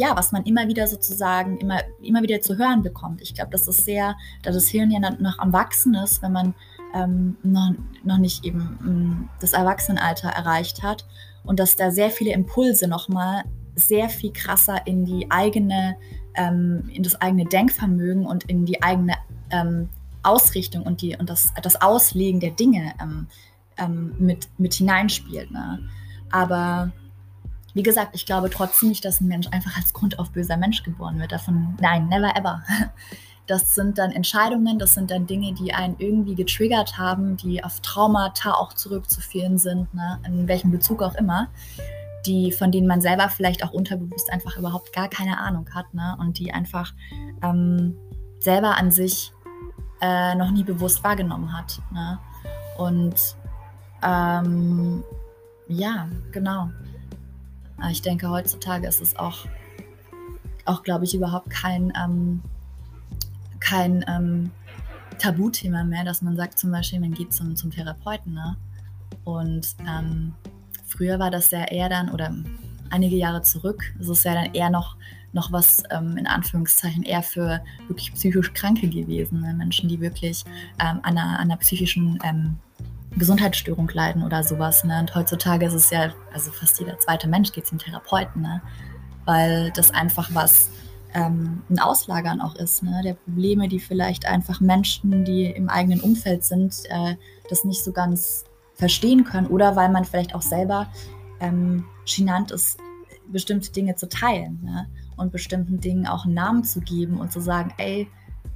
ja, 0.00 0.16
was 0.16 0.32
man 0.32 0.44
immer 0.44 0.66
wieder 0.66 0.86
sozusagen 0.86 1.58
immer, 1.58 1.80
immer 2.00 2.22
wieder 2.22 2.40
zu 2.40 2.56
hören 2.56 2.82
bekommt. 2.82 3.20
Ich 3.20 3.34
glaube, 3.34 3.50
das 3.50 3.68
ist 3.68 3.84
sehr, 3.84 4.16
da 4.42 4.50
das 4.50 4.68
Hirn 4.68 4.90
ja 4.90 4.98
noch 4.98 5.38
am 5.38 5.52
Wachsen 5.52 5.94
ist, 5.94 6.22
wenn 6.22 6.32
man 6.32 6.54
ähm, 6.94 7.36
noch, 7.42 7.72
noch 8.02 8.16
nicht 8.16 8.44
eben 8.46 8.78
ähm, 8.82 9.28
das 9.40 9.52
Erwachsenenalter 9.52 10.30
erreicht 10.30 10.82
hat 10.82 11.04
und 11.44 11.60
dass 11.60 11.76
da 11.76 11.90
sehr 11.90 12.10
viele 12.10 12.32
Impulse 12.32 12.88
nochmal 12.88 13.44
sehr 13.74 14.08
viel 14.08 14.32
krasser 14.32 14.86
in 14.86 15.04
die 15.04 15.30
eigene, 15.30 15.96
ähm, 16.34 16.88
in 16.92 17.02
das 17.02 17.20
eigene 17.20 17.44
Denkvermögen 17.44 18.26
und 18.26 18.44
in 18.44 18.64
die 18.64 18.82
eigene 18.82 19.16
ähm, 19.50 19.90
Ausrichtung 20.22 20.82
und, 20.84 21.02
die, 21.02 21.14
und 21.14 21.28
das, 21.28 21.52
das 21.62 21.80
Auslegen 21.80 22.40
der 22.40 22.52
Dinge 22.52 22.94
ähm, 23.02 23.26
ähm, 23.76 24.14
mit, 24.18 24.48
mit 24.56 24.72
hineinspielt. 24.72 25.50
Ne? 25.50 25.80
Aber 26.30 26.90
wie 27.74 27.82
gesagt, 27.82 28.14
ich 28.14 28.26
glaube 28.26 28.50
trotzdem 28.50 28.90
nicht, 28.90 29.04
dass 29.04 29.20
ein 29.20 29.28
Mensch 29.28 29.48
einfach 29.50 29.76
als 29.76 29.92
Grund 29.92 30.18
auf 30.18 30.30
böser 30.30 30.56
Mensch 30.56 30.82
geboren 30.82 31.18
wird. 31.18 31.32
Davon, 31.32 31.76
nein, 31.80 32.08
never 32.08 32.36
ever. 32.36 32.62
Das 33.46 33.74
sind 33.74 33.98
dann 33.98 34.12
Entscheidungen, 34.12 34.78
das 34.78 34.94
sind 34.94 35.10
dann 35.10 35.26
Dinge, 35.26 35.52
die 35.54 35.74
einen 35.74 35.96
irgendwie 35.98 36.36
getriggert 36.36 36.98
haben, 36.98 37.36
die 37.36 37.64
auf 37.64 37.80
Traumata 37.80 38.52
auch 38.52 38.74
zurückzuführen 38.74 39.58
sind, 39.58 39.92
ne? 39.92 40.20
in 40.24 40.46
welchem 40.46 40.70
Bezug 40.70 41.02
auch 41.02 41.16
immer, 41.16 41.48
die, 42.26 42.52
von 42.52 42.70
denen 42.70 42.86
man 42.86 43.00
selber 43.00 43.28
vielleicht 43.28 43.64
auch 43.64 43.72
unterbewusst 43.72 44.32
einfach 44.32 44.56
überhaupt 44.56 44.92
gar 44.92 45.08
keine 45.08 45.38
Ahnung 45.38 45.68
hat 45.74 45.92
ne? 45.92 46.16
und 46.20 46.38
die 46.38 46.52
einfach 46.52 46.92
ähm, 47.42 47.96
selber 48.38 48.76
an 48.76 48.92
sich 48.92 49.32
äh, 50.00 50.36
noch 50.36 50.52
nie 50.52 50.62
bewusst 50.62 51.02
wahrgenommen 51.02 51.52
hat. 51.52 51.80
Ne? 51.92 52.20
Und 52.78 53.16
ähm, 54.02 55.02
ja, 55.66 56.08
genau. 56.30 56.70
Ich 57.90 58.02
denke, 58.02 58.28
heutzutage 58.28 58.86
ist 58.86 59.00
es 59.00 59.16
auch, 59.16 59.46
auch 60.64 60.82
glaube 60.82 61.04
ich, 61.04 61.14
überhaupt 61.14 61.50
kein 61.50 61.92
ähm, 61.96 62.42
kein 63.60 64.04
ähm, 64.08 64.50
Tabuthema 65.18 65.84
mehr, 65.84 66.04
dass 66.04 66.22
man 66.22 66.36
sagt 66.36 66.58
zum 66.58 66.72
Beispiel, 66.72 66.98
man 66.98 67.14
geht 67.14 67.32
zum, 67.32 67.54
zum 67.54 67.70
Therapeuten. 67.70 68.32
Ne? 68.32 68.56
Und 69.24 69.76
ähm, 69.86 70.34
früher 70.86 71.18
war 71.18 71.30
das 71.30 71.50
ja 71.50 71.64
eher 71.64 71.88
dann, 71.88 72.10
oder 72.10 72.34
einige 72.88 73.16
Jahre 73.16 73.42
zurück, 73.42 73.94
ist 73.98 74.08
es 74.08 74.24
ja 74.24 74.34
dann 74.34 74.54
eher 74.54 74.70
noch, 74.70 74.96
noch 75.32 75.52
was 75.52 75.84
ähm, 75.90 76.16
in 76.16 76.26
Anführungszeichen 76.26 77.04
eher 77.04 77.22
für 77.22 77.62
wirklich 77.86 78.12
psychisch 78.14 78.52
Kranke 78.52 78.88
gewesen. 78.88 79.42
Ne? 79.42 79.54
Menschen, 79.54 79.88
die 79.88 80.00
wirklich 80.00 80.44
ähm, 80.80 81.00
an, 81.02 81.16
einer, 81.16 81.38
an, 81.38 81.50
einer, 81.50 81.56
psychischen 81.58 82.18
ähm, 82.24 82.56
Gesundheitsstörung 83.16 83.90
leiden 83.92 84.22
oder 84.22 84.42
sowas. 84.42 84.84
Ne? 84.84 84.98
Und 85.00 85.14
heutzutage 85.14 85.66
ist 85.66 85.74
es 85.74 85.90
ja, 85.90 86.12
also 86.32 86.50
fast 86.50 86.78
jeder 86.78 86.98
zweite 86.98 87.28
Mensch 87.28 87.52
geht 87.52 87.66
zum 87.66 87.78
Therapeuten, 87.78 88.42
ne? 88.42 88.62
weil 89.24 89.70
das 89.72 89.92
einfach 89.92 90.30
was 90.32 90.70
ähm, 91.14 91.62
ein 91.68 91.78
Auslagern 91.80 92.40
auch 92.40 92.54
ist, 92.54 92.82
ne? 92.82 93.00
der 93.04 93.14
Probleme, 93.14 93.68
die 93.68 93.80
vielleicht 93.80 94.26
einfach 94.26 94.60
Menschen, 94.60 95.24
die 95.24 95.46
im 95.46 95.68
eigenen 95.68 96.00
Umfeld 96.00 96.44
sind, 96.44 96.82
äh, 96.88 97.16
das 97.48 97.64
nicht 97.64 97.82
so 97.82 97.92
ganz 97.92 98.44
verstehen 98.74 99.24
können 99.24 99.48
oder 99.48 99.76
weil 99.76 99.90
man 99.90 100.04
vielleicht 100.04 100.34
auch 100.34 100.42
selber 100.42 100.88
ähm, 101.40 101.84
genannt 102.06 102.50
ist, 102.50 102.78
bestimmte 103.28 103.72
Dinge 103.72 103.96
zu 103.96 104.08
teilen 104.08 104.60
ne? 104.62 104.86
und 105.16 105.32
bestimmten 105.32 105.80
Dingen 105.80 106.06
auch 106.06 106.24
einen 106.24 106.34
Namen 106.34 106.64
zu 106.64 106.80
geben 106.80 107.18
und 107.18 107.32
zu 107.32 107.40
sagen, 107.40 107.72
ey, 107.76 108.08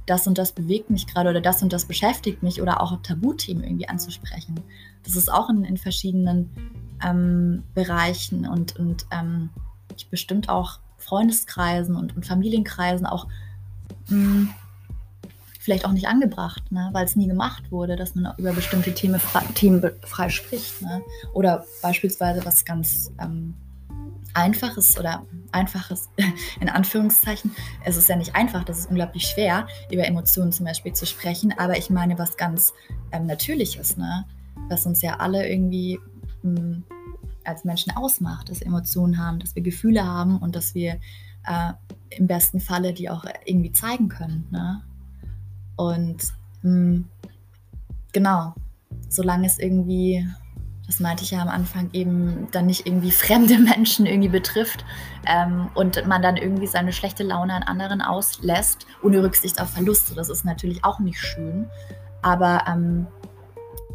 das 0.05 0.27
und 0.27 0.37
das 0.37 0.51
bewegt 0.51 0.89
mich 0.89 1.07
gerade 1.07 1.29
oder 1.29 1.41
das 1.41 1.63
und 1.63 1.73
das 1.73 1.85
beschäftigt 1.85 2.43
mich 2.43 2.61
oder 2.61 2.81
auch 2.81 3.01
Tabuthemen 3.01 3.63
irgendwie 3.63 3.89
anzusprechen. 3.89 4.59
Das 5.03 5.15
ist 5.15 5.31
auch 5.31 5.49
in, 5.49 5.63
in 5.63 5.77
verschiedenen 5.77 6.49
ähm, 7.03 7.63
Bereichen 7.73 8.47
und, 8.47 8.75
und 8.77 9.05
ähm, 9.11 9.49
bestimmt 10.09 10.49
auch 10.49 10.79
Freundeskreisen 10.97 11.95
und, 11.95 12.15
und 12.15 12.25
Familienkreisen 12.25 13.05
auch 13.05 13.27
mh, 14.09 14.15
hm, 14.17 14.49
vielleicht 15.59 15.85
auch 15.85 15.91
nicht 15.91 16.07
angebracht, 16.07 16.71
ne? 16.71 16.89
weil 16.93 17.05
es 17.05 17.15
nie 17.15 17.27
gemacht 17.27 17.71
wurde, 17.71 17.95
dass 17.95 18.13
man 18.13 18.33
über 18.37 18.53
bestimmte 18.53 18.93
Themen 18.93 19.19
frei, 19.19 19.43
Themen 19.55 19.81
frei 20.03 20.29
spricht. 20.29 20.81
Ne? 20.83 21.01
Oder 21.33 21.65
beispielsweise 21.81 22.45
was 22.45 22.65
ganz 22.65 23.11
ähm, 23.19 23.55
Einfaches 24.35 24.99
oder 24.99 25.25
Einfaches 25.51 26.09
in 26.59 26.69
Anführungszeichen. 26.69 27.51
Es 27.83 27.97
ist 27.97 28.09
ja 28.09 28.15
nicht 28.15 28.35
einfach, 28.35 28.63
das 28.63 28.79
ist 28.79 28.89
unglaublich 28.89 29.23
schwer, 29.27 29.67
über 29.91 30.05
Emotionen 30.05 30.51
zum 30.51 30.65
Beispiel 30.65 30.93
zu 30.93 31.05
sprechen, 31.05 31.53
aber 31.57 31.77
ich 31.77 31.89
meine 31.89 32.19
was 32.19 32.37
ganz 32.37 32.73
ähm, 33.11 33.25
Natürliches, 33.25 33.97
ne? 33.97 34.25
was 34.69 34.85
uns 34.85 35.01
ja 35.01 35.17
alle 35.17 35.47
irgendwie 35.49 35.99
mh, 36.43 36.59
hm, 36.59 36.83
als 37.43 37.63
Menschen 37.63 37.95
ausmacht, 37.95 38.49
dass 38.49 38.59
wir 38.59 38.67
Emotionen 38.67 39.19
haben, 39.19 39.39
dass 39.39 39.55
wir 39.55 39.61
Gefühle 39.61 40.05
haben 40.05 40.39
und 40.39 40.55
dass 40.55 40.73
wir 40.73 40.99
äh, 41.45 41.73
im 42.09 42.27
besten 42.27 42.59
Falle 42.59 42.93
die 42.93 43.09
auch 43.09 43.25
irgendwie 43.45 43.71
zeigen 43.71 44.09
können. 44.09 44.47
Ne? 44.51 44.81
Und 45.75 46.23
mh, 46.61 46.71
hm, 46.71 47.05
genau, 48.11 48.55
solange 49.09 49.47
es 49.47 49.59
irgendwie, 49.59 50.27
das 50.87 50.99
meinte 50.99 51.23
ich 51.23 51.31
ja 51.31 51.41
am 51.41 51.47
Anfang, 51.47 51.89
eben 51.93 52.47
dann 52.51 52.67
nicht 52.67 52.85
irgendwie 52.85 53.11
fremde 53.11 53.57
Menschen 53.75 54.05
irgendwie 54.05 54.29
betrifft 54.29 54.85
ähm, 55.25 55.69
und 55.73 56.05
man 56.07 56.21
dann 56.21 56.37
irgendwie 56.37 56.67
seine 56.67 56.93
schlechte 56.93 57.23
Laune 57.23 57.53
an 57.53 57.63
anderen 57.63 58.01
auslässt, 58.01 58.85
ohne 59.01 59.23
Rücksicht 59.23 59.61
auf 59.61 59.69
Verluste. 59.69 60.15
Das 60.15 60.29
ist 60.29 60.45
natürlich 60.45 60.83
auch 60.83 60.99
nicht 60.99 61.19
schön. 61.19 61.69
Aber 62.21 62.63
ähm, 62.67 63.07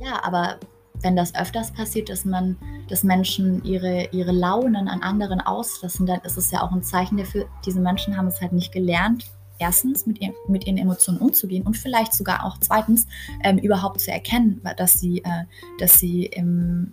ja, 0.01 0.23
aber 0.25 0.59
wenn 1.03 1.17
das 1.17 1.35
öfters 1.35 1.73
passiert, 1.73 2.09
dass 2.09 2.25
man, 2.25 2.57
dass 2.89 3.05
Menschen 3.05 3.65
ihre, 3.65 4.09
ihre 4.13 4.33
Launen 4.33 4.89
an 4.89 5.03
anderen 5.03 5.41
auslassen, 5.41 6.07
dann 6.07 6.21
ist 6.21 6.37
es 6.37 6.51
ja 6.51 6.63
auch 6.63 6.73
ein 6.73 6.83
Zeichen 6.83 7.17
dafür, 7.17 7.47
diese 7.65 7.81
Menschen 7.81 8.17
haben 8.17 8.27
es 8.27 8.41
halt 8.41 8.53
nicht 8.53 8.73
gelernt, 8.73 9.25
erstens 9.61 10.07
mit, 10.07 10.21
ihr, 10.21 10.33
mit 10.49 10.67
ihren 10.67 10.79
Emotionen 10.79 11.19
umzugehen 11.19 11.65
und 11.65 11.77
vielleicht 11.77 12.13
sogar 12.15 12.45
auch 12.45 12.59
zweitens 12.59 13.07
ähm, 13.45 13.59
überhaupt 13.59 14.01
zu 14.01 14.11
erkennen, 14.11 14.61
dass 14.77 14.99
sie, 14.99 15.23
äh, 15.25 15.45
dass 15.79 15.99
sie 15.99 16.27
im, 16.27 16.93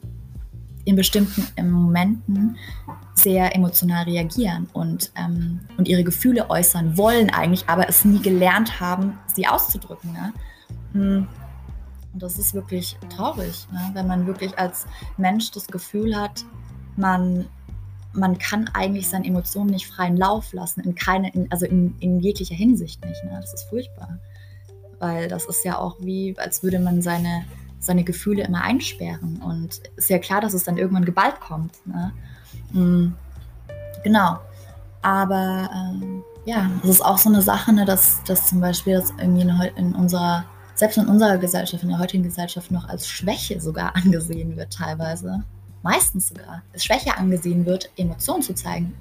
in 0.86 0.96
bestimmten 0.96 1.70
Momenten 1.70 2.58
sehr 3.16 3.56
emotional 3.56 4.04
reagieren 4.04 4.68
und, 4.74 5.12
ähm, 5.16 5.62
und 5.78 5.88
ihre 5.88 6.04
Gefühle 6.04 6.50
äußern 6.50 6.98
wollen 6.98 7.30
eigentlich, 7.32 7.68
aber 7.68 7.90
es 7.90 8.06
nie 8.06 8.22
gelernt 8.22 8.80
haben, 8.80 9.18
sie 9.34 9.48
auszudrücken. 9.48 10.14
Ne? 10.14 10.34
Hm 10.94 11.28
und 12.18 12.24
das 12.24 12.40
ist 12.40 12.56
wirklich 12.56 12.98
traurig, 13.16 13.68
ne? 13.72 13.92
wenn 13.94 14.08
man 14.08 14.26
wirklich 14.26 14.58
als 14.58 14.88
Mensch 15.18 15.52
das 15.52 15.68
Gefühl 15.68 16.16
hat, 16.20 16.46
man, 16.96 17.46
man 18.14 18.38
kann 18.38 18.70
eigentlich 18.74 19.10
seine 19.10 19.26
Emotionen 19.26 19.70
nicht 19.70 19.88
freien 19.88 20.18
Lauf 20.18 20.54
lassen, 20.54 20.82
in 20.82 20.96
keine, 20.96 21.32
in, 21.34 21.52
also 21.52 21.66
in, 21.66 21.96
in 22.00 22.20
jeglicher 22.20 22.56
Hinsicht 22.56 23.04
nicht. 23.06 23.24
Ne? 23.24 23.38
Das 23.40 23.54
ist 23.54 23.70
furchtbar. 23.70 24.20
Weil 25.00 25.28
das 25.28 25.46
ist 25.46 25.64
ja 25.64 25.78
auch 25.78 25.98
wie, 26.00 26.36
als 26.38 26.64
würde 26.64 26.80
man 26.80 27.02
seine, 27.02 27.46
seine 27.80 28.04
Gefühle 28.04 28.44
immer 28.44 28.64
einsperren. 28.64 29.42
Und 29.42 29.82
ist 29.96 30.10
ja 30.10 30.20
klar, 30.20 30.42
dass 30.42 30.54
es 30.54 30.64
dann 30.64 30.78
irgendwann 30.78 31.06
geballt 31.06 31.40
kommt. 31.40 31.74
Ne? 31.86 32.12
Mhm. 32.72 33.16
Genau. 34.04 34.40
Aber 35.02 35.70
ähm, 35.74 36.24
ja, 36.46 36.72
das 36.82 36.92
ist 36.92 37.06
auch 37.06 37.18
so 37.18 37.30
eine 37.30 37.42
Sache, 37.42 37.72
ne, 37.74 37.86
dass, 37.86 38.24
dass 38.24 38.48
zum 38.48 38.60
Beispiel 38.60 38.94
das 38.96 39.12
irgendwie 39.20 39.42
in, 39.42 39.50
in 39.76 39.96
unserer 39.96 40.46
selbst 40.78 40.98
in 40.98 41.08
unserer 41.08 41.38
Gesellschaft, 41.40 41.84
in 41.84 41.90
der 41.90 41.98
heutigen 41.98 42.24
Gesellschaft 42.24 42.70
noch 42.72 42.88
als 42.88 43.08
Schwäche 43.08 43.60
sogar 43.60 43.96
angesehen 43.96 44.56
wird 44.56 44.74
teilweise. 44.74 45.44
Meistens 45.88 46.28
sogar 46.28 46.64
als 46.74 46.84
Schwäche 46.84 47.16
angesehen 47.16 47.66
wird, 47.66 47.90
Emotionen 47.96 48.42
zu 48.42 48.54
zeigen. 48.54 48.94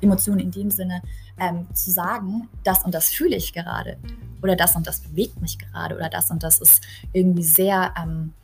Emotionen 0.00 0.38
in 0.38 0.52
dem 0.52 0.70
Sinne 0.70 1.02
ähm, 1.36 1.66
zu 1.74 1.90
sagen, 1.90 2.48
das 2.62 2.84
und 2.84 2.94
das 2.94 3.08
fühle 3.08 3.34
ich 3.34 3.52
gerade. 3.52 3.96
Oder 4.40 4.54
das 4.54 4.76
und 4.76 4.86
das 4.86 5.00
bewegt 5.00 5.40
mich 5.40 5.58
gerade. 5.58 5.96
Oder 5.96 6.08
das 6.08 6.30
und 6.30 6.44
das 6.44 6.60
ist 6.60 6.84
irgendwie 7.12 7.42
sehr, 7.42 7.92
ähm, 8.00 8.34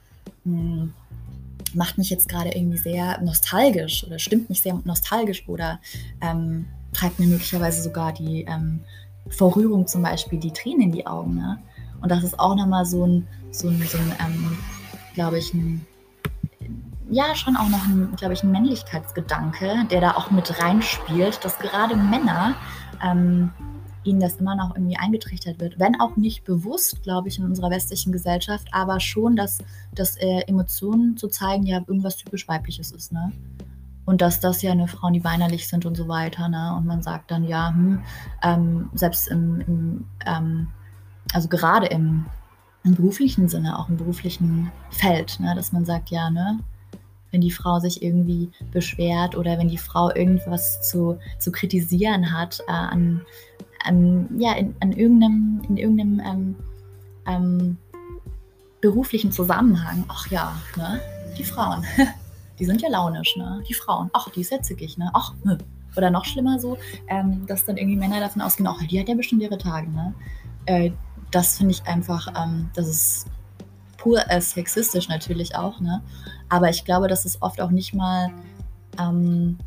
hm, 0.45 0.93
macht 1.73 1.99
mich 1.99 2.11
jetzt 2.11 2.29
gerade 2.29 2.51
irgendwie 2.51 2.79
sehr 2.79 3.21
nostalgisch 3.21 4.03
oder 4.03 4.19
stimmt 4.19 4.49
mich 4.49 4.61
sehr 4.61 4.75
nostalgisch 4.85 5.49
oder 5.49 5.79
ähm, 6.21 6.67
treibt 6.93 7.21
mir 7.21 7.29
möglicherweise 7.29 7.81
sogar 7.81 8.13
die 8.13 8.43
ähm, 8.43 8.81
vor 9.29 9.55
Rührung 9.55 9.87
zum 9.87 10.03
Beispiel 10.03 10.41
die 10.41 10.53
Tränen 10.53 10.81
in 10.81 10.93
die 10.93 11.07
Augen. 11.07 11.37
Ne? 11.37 11.61
Und 12.01 12.11
das 12.11 12.25
ist 12.25 12.41
auch 12.41 12.57
nochmal 12.57 12.87
so 12.87 13.07
ein, 13.07 13.29
so 13.53 13.69
ein, 13.69 13.81
so 13.87 13.99
ein 13.99 14.13
ähm, 14.19 14.59
glaube 15.15 15.39
ich, 15.39 15.55
ein, 15.55 15.87
ja, 17.11 17.35
schon 17.35 17.57
auch 17.57 17.69
noch 17.69 17.85
ein, 17.87 18.15
glaube 18.17 18.35
ich, 18.35 18.43
ein 18.43 18.51
Männlichkeitsgedanke, 18.51 19.87
der 19.91 20.01
da 20.01 20.11
auch 20.13 20.31
mit 20.31 20.63
reinspielt, 20.63 21.45
dass 21.45 21.59
gerade 21.59 21.97
Männer 21.97 22.55
ähm, 23.03 23.51
ihnen 24.05 24.21
das 24.21 24.37
immer 24.37 24.57
noch 24.57 24.75
irgendwie 24.75 24.97
eingetrichtert 24.97 25.61
wird. 25.61 25.79
Wenn 25.79 26.01
auch 26.01 26.17
nicht 26.17 26.45
bewusst, 26.45 27.03
glaube 27.03 27.29
ich, 27.29 27.39
in 27.39 27.45
unserer 27.45 27.71
westlichen 27.71 28.13
Gesellschaft, 28.13 28.69
aber 28.73 29.01
schon, 29.01 29.37
dass, 29.37 29.59
dass 29.95 30.17
äh, 30.17 30.43
Emotionen 30.47 31.17
zu 31.17 31.29
zeigen 31.29 31.65
ja 31.65 31.79
irgendwas 31.79 32.17
typisch 32.17 32.49
Weibliches 32.49 32.93
ist. 32.93 33.13
Ne? 33.13 33.33
Und 34.05 34.21
dass 34.21 34.41
das 34.41 34.63
ja 34.63 34.73
eine 34.73 34.89
Frauen, 34.89 35.13
die 35.13 35.25
weinerlich 35.25 35.69
sind 35.69 35.85
und 35.85 35.97
so 35.97 36.09
weiter. 36.09 36.49
Ne? 36.49 36.75
Und 36.77 36.87
man 36.87 37.03
sagt 37.03 37.31
dann, 37.31 37.45
ja, 37.45 37.69
hm, 37.69 38.03
ähm, 38.43 38.91
selbst 38.95 39.29
im, 39.29 39.61
im 39.61 40.05
ähm, 40.27 40.69
also 41.35 41.49
gerade 41.49 41.87
im, 41.87 42.27
im, 42.85 42.95
beruflichen 42.95 43.49
Sinne, 43.49 43.79
auch 43.79 43.89
im 43.89 43.99
beruflichen 43.99 44.73
Feld, 44.91 45.39
ne? 45.41 45.55
dass 45.55 45.73
man 45.73 45.85
sagt, 45.85 46.09
ja, 46.09 46.31
ne, 46.31 46.59
wenn 47.31 47.41
die 47.41 47.51
Frau 47.51 47.79
sich 47.79 48.03
irgendwie 48.03 48.51
beschwert 48.73 49.37
oder 49.37 49.59
wenn 49.59 49.69
die 49.69 49.79
Frau 49.79 50.15
irgendwas 50.15 50.83
zu, 50.89 51.19
zu 51.39 51.53
kritisieren 51.53 52.33
hat 52.33 52.61
äh, 52.69 52.73
an, 52.73 53.23
an, 53.85 54.29
ja, 54.39 54.55
in, 54.55 54.75
an 54.81 54.93
irgendeinem, 54.93 55.63
in 55.69 55.77
irgendeinem 55.77 56.21
ähm, 56.21 56.57
ähm, 57.27 57.77
beruflichen 58.81 59.33
Zusammenhang, 59.33 60.05
ach 60.09 60.27
ja, 60.31 60.57
ne, 60.77 61.01
die 61.37 61.45
Frauen. 61.45 61.85
die 62.59 62.65
sind 62.65 62.83
ja 62.83 62.89
launisch, 62.89 63.37
ne? 63.37 63.63
Die 63.69 63.75
Frauen, 63.75 64.11
ach, 64.13 64.29
die 64.31 64.41
ist 64.41 64.51
ja 64.51 64.61
zickig, 64.61 64.99
ne? 64.99 65.11
Ach, 65.15 65.35
ne. 65.45 65.59
Oder 65.97 66.11
noch 66.11 66.25
schlimmer 66.25 66.59
so, 66.59 66.77
ähm, 67.09 67.47
dass 67.47 67.65
dann 67.65 67.77
irgendwie 67.77 67.97
Männer 67.97 68.21
davon 68.21 68.43
ausgehen, 68.43 68.67
ach, 68.67 68.83
die 68.87 69.01
hat 69.01 69.09
ja 69.09 69.15
bestimmt 69.15 69.43
ihre 69.43 69.59
Tage, 69.59 69.91
ne? 69.91 70.15
Äh, 70.67 70.91
das 71.31 71.59
finde 71.59 71.73
ich 71.73 71.87
einfach, 71.87 72.29
ähm, 72.37 72.71
das 72.75 72.89
ist 72.89 73.27
pur 73.99 74.23
äh, 74.31 74.41
sexistisch 74.41 75.09
natürlich 75.09 75.55
auch, 75.55 75.81
ne? 75.81 76.03
Aber 76.49 76.71
ich 76.71 76.87
glaube, 76.87 77.09
dass 77.09 77.27
es 77.27 77.43
oft 77.43 77.61
auch 77.61 77.71
nicht 77.71 77.93
mal 77.93 78.31
ähm, 78.99 79.59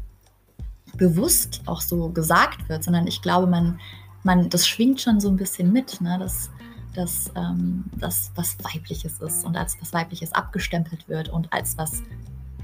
bewusst 0.98 1.62
auch 1.68 1.82
so 1.82 2.10
gesagt 2.10 2.68
wird, 2.68 2.84
sondern 2.84 3.06
ich 3.06 3.22
glaube, 3.22 3.46
man, 3.46 3.80
man, 4.24 4.50
das 4.50 4.68
schwingt 4.68 5.00
schon 5.00 5.20
so 5.20 5.30
ein 5.30 5.38
bisschen 5.38 5.72
mit, 5.72 6.02
ne? 6.02 6.18
Dass, 6.18 6.50
dass 6.96 7.32
ähm, 7.36 7.86
das 7.98 8.32
was 8.36 8.58
Weibliches 8.64 9.20
ist 9.20 9.46
und 9.46 9.56
als 9.56 9.78
was 9.80 9.94
Weibliches 9.94 10.34
abgestempelt 10.34 11.08
wird 11.08 11.30
und 11.30 11.52
als 11.54 11.78
was 11.78 12.02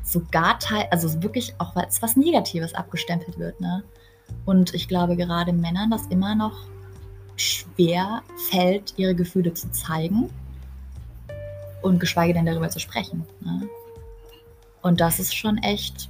sogar 0.03 0.57
teil, 0.59 0.87
also 0.89 1.21
wirklich 1.21 1.53
auch 1.59 1.75
als 1.75 2.01
was 2.01 2.15
Negatives 2.15 2.73
abgestempelt 2.73 3.37
wird. 3.37 3.59
Ne? 3.59 3.83
Und 4.45 4.73
ich 4.73 4.87
glaube 4.87 5.15
gerade 5.15 5.53
Männern 5.53 5.91
das 5.91 6.07
immer 6.07 6.33
noch 6.33 6.57
schwer 7.35 8.21
fällt, 8.49 8.93
ihre 8.97 9.15
Gefühle 9.15 9.53
zu 9.53 9.69
zeigen 9.71 10.29
und 11.81 11.99
geschweige 11.99 12.33
denn 12.33 12.45
darüber 12.45 12.69
zu 12.69 12.79
sprechen. 12.79 13.25
Ne? 13.41 13.67
Und 14.81 15.01
das 15.01 15.19
ist 15.19 15.35
schon 15.35 15.57
echt, 15.57 16.09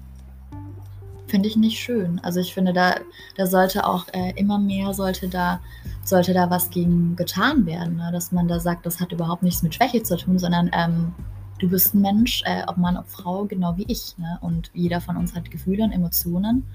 finde 1.27 1.47
ich 1.47 1.55
nicht 1.55 1.79
schön. 1.79 2.19
Also 2.23 2.39
ich 2.39 2.53
finde, 2.53 2.73
da, 2.73 2.95
da 3.35 3.47
sollte 3.47 3.85
auch 3.85 4.07
äh, 4.13 4.33
immer 4.35 4.59
mehr, 4.59 4.93
sollte 4.93 5.27
da, 5.27 5.61
sollte 6.03 6.33
da 6.33 6.49
was 6.49 6.69
gegen 6.69 7.15
getan 7.15 7.65
werden. 7.65 7.97
Ne? 7.97 8.09
Dass 8.11 8.31
man 8.31 8.47
da 8.47 8.59
sagt, 8.59 8.85
das 8.85 8.99
hat 8.99 9.11
überhaupt 9.11 9.43
nichts 9.43 9.63
mit 9.63 9.75
Schwäche 9.75 10.03
zu 10.03 10.17
tun, 10.17 10.39
sondern 10.39 10.69
ähm, 10.73 11.13
du 11.59 11.69
bist 11.69 11.93
ein 11.93 12.01
Mensch, 12.01 12.43
äh, 12.45 12.63
ob 12.67 12.77
Mann, 12.77 12.97
ob 12.97 13.07
Frau, 13.09 13.45
genau 13.45 13.77
wie 13.77 13.85
ich. 13.87 14.17
Ne? 14.17 14.37
Und 14.41 14.71
jeder 14.73 15.01
von 15.01 15.17
uns 15.17 15.35
hat 15.35 15.49
Gefühle 15.49 15.83
und 15.83 15.91
Emotionen. 15.91 16.65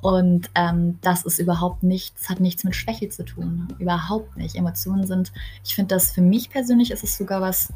Und 0.00 0.48
ähm, 0.54 0.98
das 1.02 1.24
ist 1.24 1.40
überhaupt 1.40 1.82
nichts, 1.82 2.28
hat 2.28 2.40
nichts 2.40 2.62
mit 2.62 2.76
Schwäche 2.76 3.08
zu 3.08 3.24
tun. 3.24 3.68
Überhaupt 3.78 4.36
nicht. 4.36 4.54
Emotionen 4.54 5.06
sind, 5.06 5.32
ich 5.64 5.74
finde 5.74 5.94
das 5.94 6.12
für 6.12 6.22
mich 6.22 6.50
persönlich 6.50 6.92
ist 6.92 7.02
es 7.02 7.18
sogar 7.18 7.40
was, 7.40 7.72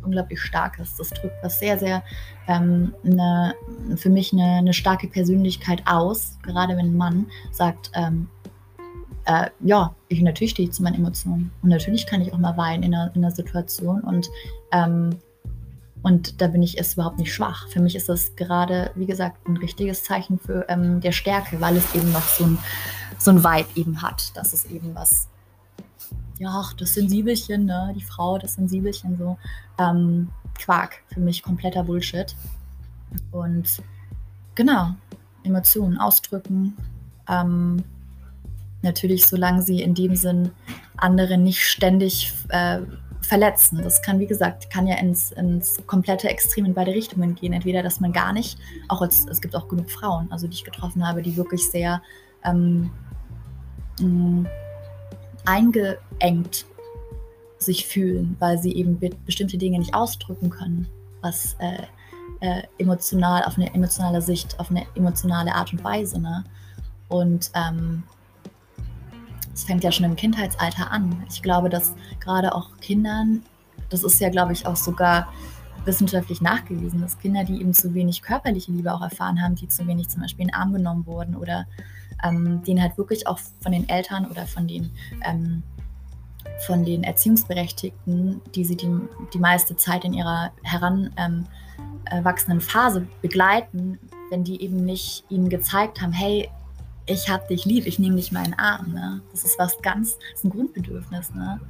was 0.00 0.04
unglaublich 0.06 0.40
Starkes. 0.40 0.96
Das 0.96 1.10
drückt 1.10 1.42
was 1.42 1.58
sehr, 1.58 1.78
sehr 1.78 2.02
ähm, 2.48 2.94
eine, 3.04 3.54
für 3.96 4.10
mich 4.10 4.32
eine, 4.32 4.58
eine, 4.58 4.72
starke 4.72 5.08
Persönlichkeit 5.08 5.82
aus. 5.86 6.38
Gerade 6.42 6.76
wenn 6.76 6.86
ein 6.86 6.96
Mann 6.96 7.26
sagt, 7.52 7.90
ähm, 7.94 8.28
äh, 9.26 9.50
ja, 9.60 9.94
ich 10.08 10.20
natürlich 10.22 10.52
stehe 10.52 10.68
ich 10.68 10.74
zu 10.74 10.82
meinen 10.82 10.96
Emotionen. 10.96 11.52
Und 11.62 11.68
natürlich 11.68 12.06
kann 12.06 12.20
ich 12.20 12.32
auch 12.32 12.38
mal 12.38 12.56
weinen 12.56 12.82
in 12.82 12.94
einer, 12.94 13.14
in 13.14 13.24
einer 13.24 13.34
Situation. 13.34 14.00
Und 14.00 14.28
ähm, 14.72 15.18
und 16.02 16.40
da 16.40 16.46
bin 16.46 16.62
ich 16.62 16.78
es 16.78 16.94
überhaupt 16.94 17.18
nicht 17.18 17.32
schwach. 17.32 17.68
Für 17.68 17.80
mich 17.80 17.94
ist 17.94 18.08
das 18.08 18.34
gerade, 18.34 18.90
wie 18.94 19.04
gesagt, 19.04 19.46
ein 19.46 19.58
richtiges 19.58 20.02
Zeichen 20.02 20.38
für 20.38 20.64
ähm, 20.68 21.00
der 21.00 21.12
Stärke, 21.12 21.60
weil 21.60 21.76
es 21.76 21.94
eben 21.94 22.10
noch 22.10 22.26
so 22.26 22.44
ein, 22.44 22.58
so 23.18 23.30
ein 23.30 23.44
Vibe 23.44 23.68
eben 23.74 24.00
hat. 24.00 24.32
Das 24.34 24.54
ist 24.54 24.70
eben 24.70 24.94
was, 24.94 25.28
ja, 26.40 26.64
das 26.78 26.94
Sensibelchen, 26.94 27.66
ne? 27.66 27.92
die 27.94 28.02
Frau, 28.02 28.38
das 28.38 28.54
Sensibelchen, 28.54 29.18
so 29.18 29.36
ähm, 29.78 30.30
Quark. 30.58 31.02
Für 31.12 31.20
mich 31.20 31.42
kompletter 31.42 31.84
Bullshit. 31.84 32.34
Und 33.30 33.82
genau, 34.54 34.94
Emotionen 35.44 35.98
ausdrücken. 35.98 36.74
Ähm, 37.28 37.84
natürlich, 38.80 39.26
solange 39.26 39.60
sie 39.60 39.82
in 39.82 39.94
dem 39.94 40.16
Sinn 40.16 40.50
andere 40.96 41.36
nicht 41.36 41.62
ständig 41.62 42.32
äh, 42.48 42.80
verletzen. 43.20 43.82
Das 43.82 44.00
kann, 44.00 44.18
wie 44.18 44.26
gesagt, 44.26 44.70
kann 44.70 44.86
ja 44.86 44.96
ins, 44.96 45.32
ins 45.32 45.86
komplette 45.86 46.30
Extrem 46.30 46.64
in 46.64 46.72
beide 46.72 46.92
Richtungen 46.92 47.34
gehen. 47.34 47.52
Entweder, 47.52 47.82
dass 47.82 48.00
man 48.00 48.14
gar 48.14 48.32
nicht, 48.32 48.58
auch 48.88 49.02
als, 49.02 49.26
es 49.26 49.42
gibt 49.42 49.54
auch 49.54 49.68
genug 49.68 49.90
Frauen, 49.90 50.32
also 50.32 50.46
die 50.46 50.54
ich 50.54 50.64
getroffen 50.64 51.06
habe, 51.06 51.20
die 51.20 51.36
wirklich 51.36 51.70
sehr 51.70 52.00
ähm, 52.44 52.90
mh, 54.00 54.48
eingeengt 55.46 56.66
sich 57.58 57.86
fühlen, 57.86 58.36
weil 58.38 58.58
sie 58.58 58.74
eben 58.74 58.98
bestimmte 59.26 59.58
Dinge 59.58 59.78
nicht 59.78 59.94
ausdrücken 59.94 60.50
können, 60.50 60.88
was 61.20 61.56
äh, 61.58 61.82
äh, 62.40 62.62
emotional, 62.78 63.44
auf 63.44 63.56
eine 63.56 63.72
emotionale 63.74 64.22
Sicht, 64.22 64.58
auf 64.58 64.70
eine 64.70 64.86
emotionale 64.94 65.54
Art 65.54 65.72
und 65.72 65.84
Weise. 65.84 66.18
Ne? 66.20 66.44
Und 67.08 67.50
ähm, 67.54 68.02
es 69.52 69.64
fängt 69.64 69.84
ja 69.84 69.92
schon 69.92 70.06
im 70.06 70.16
Kindheitsalter 70.16 70.90
an. 70.90 71.22
Ich 71.28 71.42
glaube, 71.42 71.68
dass 71.68 71.94
gerade 72.18 72.54
auch 72.54 72.76
Kindern, 72.80 73.42
das 73.90 74.04
ist 74.04 74.20
ja, 74.20 74.30
glaube 74.30 74.52
ich, 74.52 74.66
auch 74.66 74.76
sogar 74.76 75.28
wissenschaftlich 75.84 76.40
nachgewiesen, 76.40 77.00
dass 77.00 77.18
Kinder, 77.18 77.44
die 77.44 77.60
eben 77.60 77.74
zu 77.74 77.94
wenig 77.94 78.22
körperliche 78.22 78.72
Liebe 78.72 78.92
auch 78.92 79.02
erfahren 79.02 79.42
haben, 79.42 79.54
die 79.54 79.68
zu 79.68 79.86
wenig 79.86 80.08
zum 80.08 80.22
Beispiel 80.22 80.42
in 80.42 80.48
den 80.48 80.54
Arm 80.54 80.72
genommen 80.72 81.06
wurden 81.06 81.36
oder 81.36 81.66
ähm, 82.22 82.62
denen 82.64 82.82
halt 82.82 82.98
wirklich 82.98 83.26
auch 83.26 83.38
von 83.60 83.72
den 83.72 83.88
Eltern 83.88 84.26
oder 84.26 84.46
von 84.46 84.66
den, 84.66 84.90
ähm, 85.24 85.62
von 86.66 86.84
den 86.84 87.04
Erziehungsberechtigten, 87.04 88.40
die 88.54 88.64
sie 88.64 88.76
die, 88.76 88.90
die 89.32 89.38
meiste 89.38 89.76
Zeit 89.76 90.04
in 90.04 90.12
ihrer 90.12 90.52
heranwachsenden 90.62 91.48
ähm, 92.58 92.60
Phase 92.60 93.06
begleiten, 93.22 93.98
wenn 94.30 94.44
die 94.44 94.62
eben 94.62 94.84
nicht 94.84 95.24
ihnen 95.28 95.48
gezeigt 95.48 96.00
haben, 96.00 96.12
hey, 96.12 96.48
ich 97.06 97.28
hab 97.28 97.48
dich 97.48 97.64
lieb, 97.64 97.86
ich 97.86 97.98
nehme 97.98 98.16
dich 98.16 98.32
mal 98.32 98.44
in 98.44 98.52
den 98.52 98.58
Arm. 98.58 98.92
Ne? 98.92 99.20
Das 99.32 99.44
ist 99.44 99.58
was 99.58 99.80
ganz, 99.82 100.16
das 100.18 100.40
ist 100.40 100.44
ein 100.44 100.50
Grundbedürfnis. 100.50 101.34
Ne? 101.34 101.60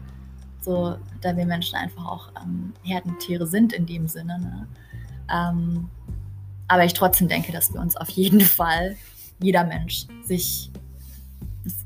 So, 0.61 0.97
da 1.21 1.37
wir 1.37 1.47
Menschen 1.47 1.77
einfach 1.77 2.07
auch 2.07 2.29
ähm, 2.43 2.75
Herdentiere 2.83 3.47
sind 3.47 3.73
in 3.73 3.87
dem 3.87 4.07
Sinne. 4.07 4.39
Ne? 4.39 4.67
Ähm, 5.33 5.89
aber 6.69 6.85
ich 6.85 6.93
trotzdem 6.93 7.29
denke, 7.29 7.53
dass 7.53 7.73
wir 7.73 7.81
uns 7.81 7.97
auf 7.97 8.11
jeden 8.11 8.41
Fall, 8.43 8.97
jeder 9.43 9.65
Mensch, 9.65 10.07
sich 10.25 10.71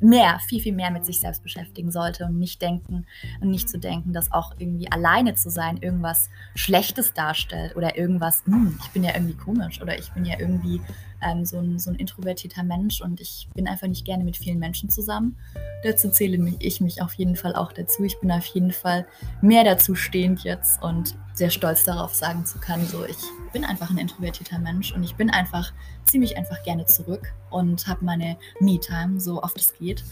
mehr, 0.00 0.38
viel, 0.46 0.60
viel 0.60 0.72
mehr 0.72 0.90
mit 0.90 1.04
sich 1.04 1.20
selbst 1.20 1.42
beschäftigen 1.42 1.90
sollte 1.90 2.24
und 2.24 2.38
nicht 2.38 2.62
denken 2.62 3.06
und 3.40 3.50
nicht 3.50 3.68
zu 3.68 3.78
denken, 3.78 4.12
dass 4.12 4.32
auch 4.32 4.54
irgendwie 4.58 4.90
alleine 4.90 5.34
zu 5.34 5.50
sein 5.50 5.78
irgendwas 5.78 6.30
Schlechtes 6.54 7.12
darstellt 7.12 7.76
oder 7.76 7.96
irgendwas, 7.96 8.42
hm, 8.46 8.78
ich 8.82 8.90
bin 8.90 9.04
ja 9.04 9.14
irgendwie 9.14 9.34
komisch 9.34 9.80
oder 9.80 9.98
ich 9.98 10.10
bin 10.12 10.24
ja 10.24 10.38
irgendwie 10.38 10.80
ähm, 11.22 11.44
so, 11.44 11.58
ein, 11.58 11.78
so 11.78 11.90
ein 11.90 11.96
introvertierter 11.96 12.62
Mensch 12.62 13.00
und 13.00 13.20
ich 13.20 13.48
bin 13.54 13.68
einfach 13.68 13.86
nicht 13.86 14.04
gerne 14.04 14.24
mit 14.24 14.36
vielen 14.36 14.58
Menschen 14.58 14.90
zusammen. 14.90 15.36
Dazu 15.82 16.10
zähle 16.10 16.38
mich, 16.38 16.56
ich 16.60 16.80
mich 16.80 17.02
auf 17.02 17.14
jeden 17.14 17.36
Fall 17.36 17.54
auch 17.54 17.72
dazu. 17.72 18.04
Ich 18.04 18.18
bin 18.20 18.30
auf 18.30 18.46
jeden 18.46 18.72
Fall 18.72 19.06
mehr 19.42 19.64
dazu 19.64 19.94
stehend 19.94 20.44
jetzt 20.44 20.82
und 20.82 21.16
sehr 21.34 21.50
stolz 21.50 21.84
darauf 21.84 22.14
sagen 22.14 22.46
zu 22.46 22.58
können, 22.58 22.86
so 22.86 23.04
ich 23.04 23.16
bin 23.52 23.64
einfach 23.64 23.90
ein 23.90 23.98
introvertierter 23.98 24.58
Mensch 24.58 24.92
und 24.92 25.02
ich 25.02 25.16
bin 25.16 25.30
einfach, 25.30 25.72
ziemlich 26.04 26.36
einfach 26.36 26.62
gerne 26.64 26.86
zurück 26.86 27.32
und 27.50 27.86
habe 27.86 28.04
meine 28.04 28.36
Me-Time, 28.60 29.20
so 29.20 29.42
oft 29.42 29.58
es 29.58 29.74
geht 29.74 30.04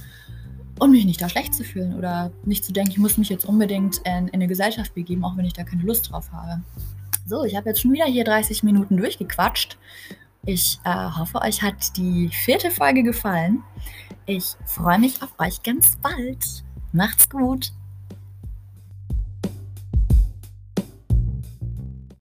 und 0.78 0.90
mich 0.90 1.04
nicht 1.04 1.20
da 1.20 1.28
schlecht 1.28 1.54
zu 1.54 1.64
fühlen 1.64 1.94
oder 1.94 2.32
nicht 2.44 2.64
zu 2.64 2.72
denken, 2.72 2.90
ich 2.92 2.98
muss 2.98 3.18
mich 3.18 3.28
jetzt 3.28 3.44
unbedingt 3.44 3.98
in, 3.98 4.28
in 4.28 4.34
eine 4.34 4.48
Gesellschaft 4.48 4.94
begeben, 4.94 5.24
auch 5.24 5.36
wenn 5.36 5.44
ich 5.44 5.52
da 5.52 5.64
keine 5.64 5.82
Lust 5.82 6.10
drauf 6.10 6.32
habe. 6.32 6.62
So, 7.26 7.44
ich 7.44 7.54
habe 7.56 7.68
jetzt 7.68 7.80
schon 7.80 7.92
wieder 7.92 8.06
hier 8.06 8.24
30 8.24 8.62
Minuten 8.62 8.96
durchgequatscht. 8.96 9.78
Ich 10.44 10.80
äh, 10.84 10.90
hoffe, 10.90 11.40
euch 11.40 11.62
hat 11.62 11.96
die 11.96 12.28
vierte 12.28 12.70
Folge 12.70 13.04
gefallen. 13.04 13.62
Ich 14.26 14.56
freue 14.66 14.98
mich 14.98 15.22
auf 15.22 15.32
euch 15.38 15.62
ganz 15.62 15.96
bald. 15.96 16.64
Macht's 16.92 17.28
gut. 17.28 17.72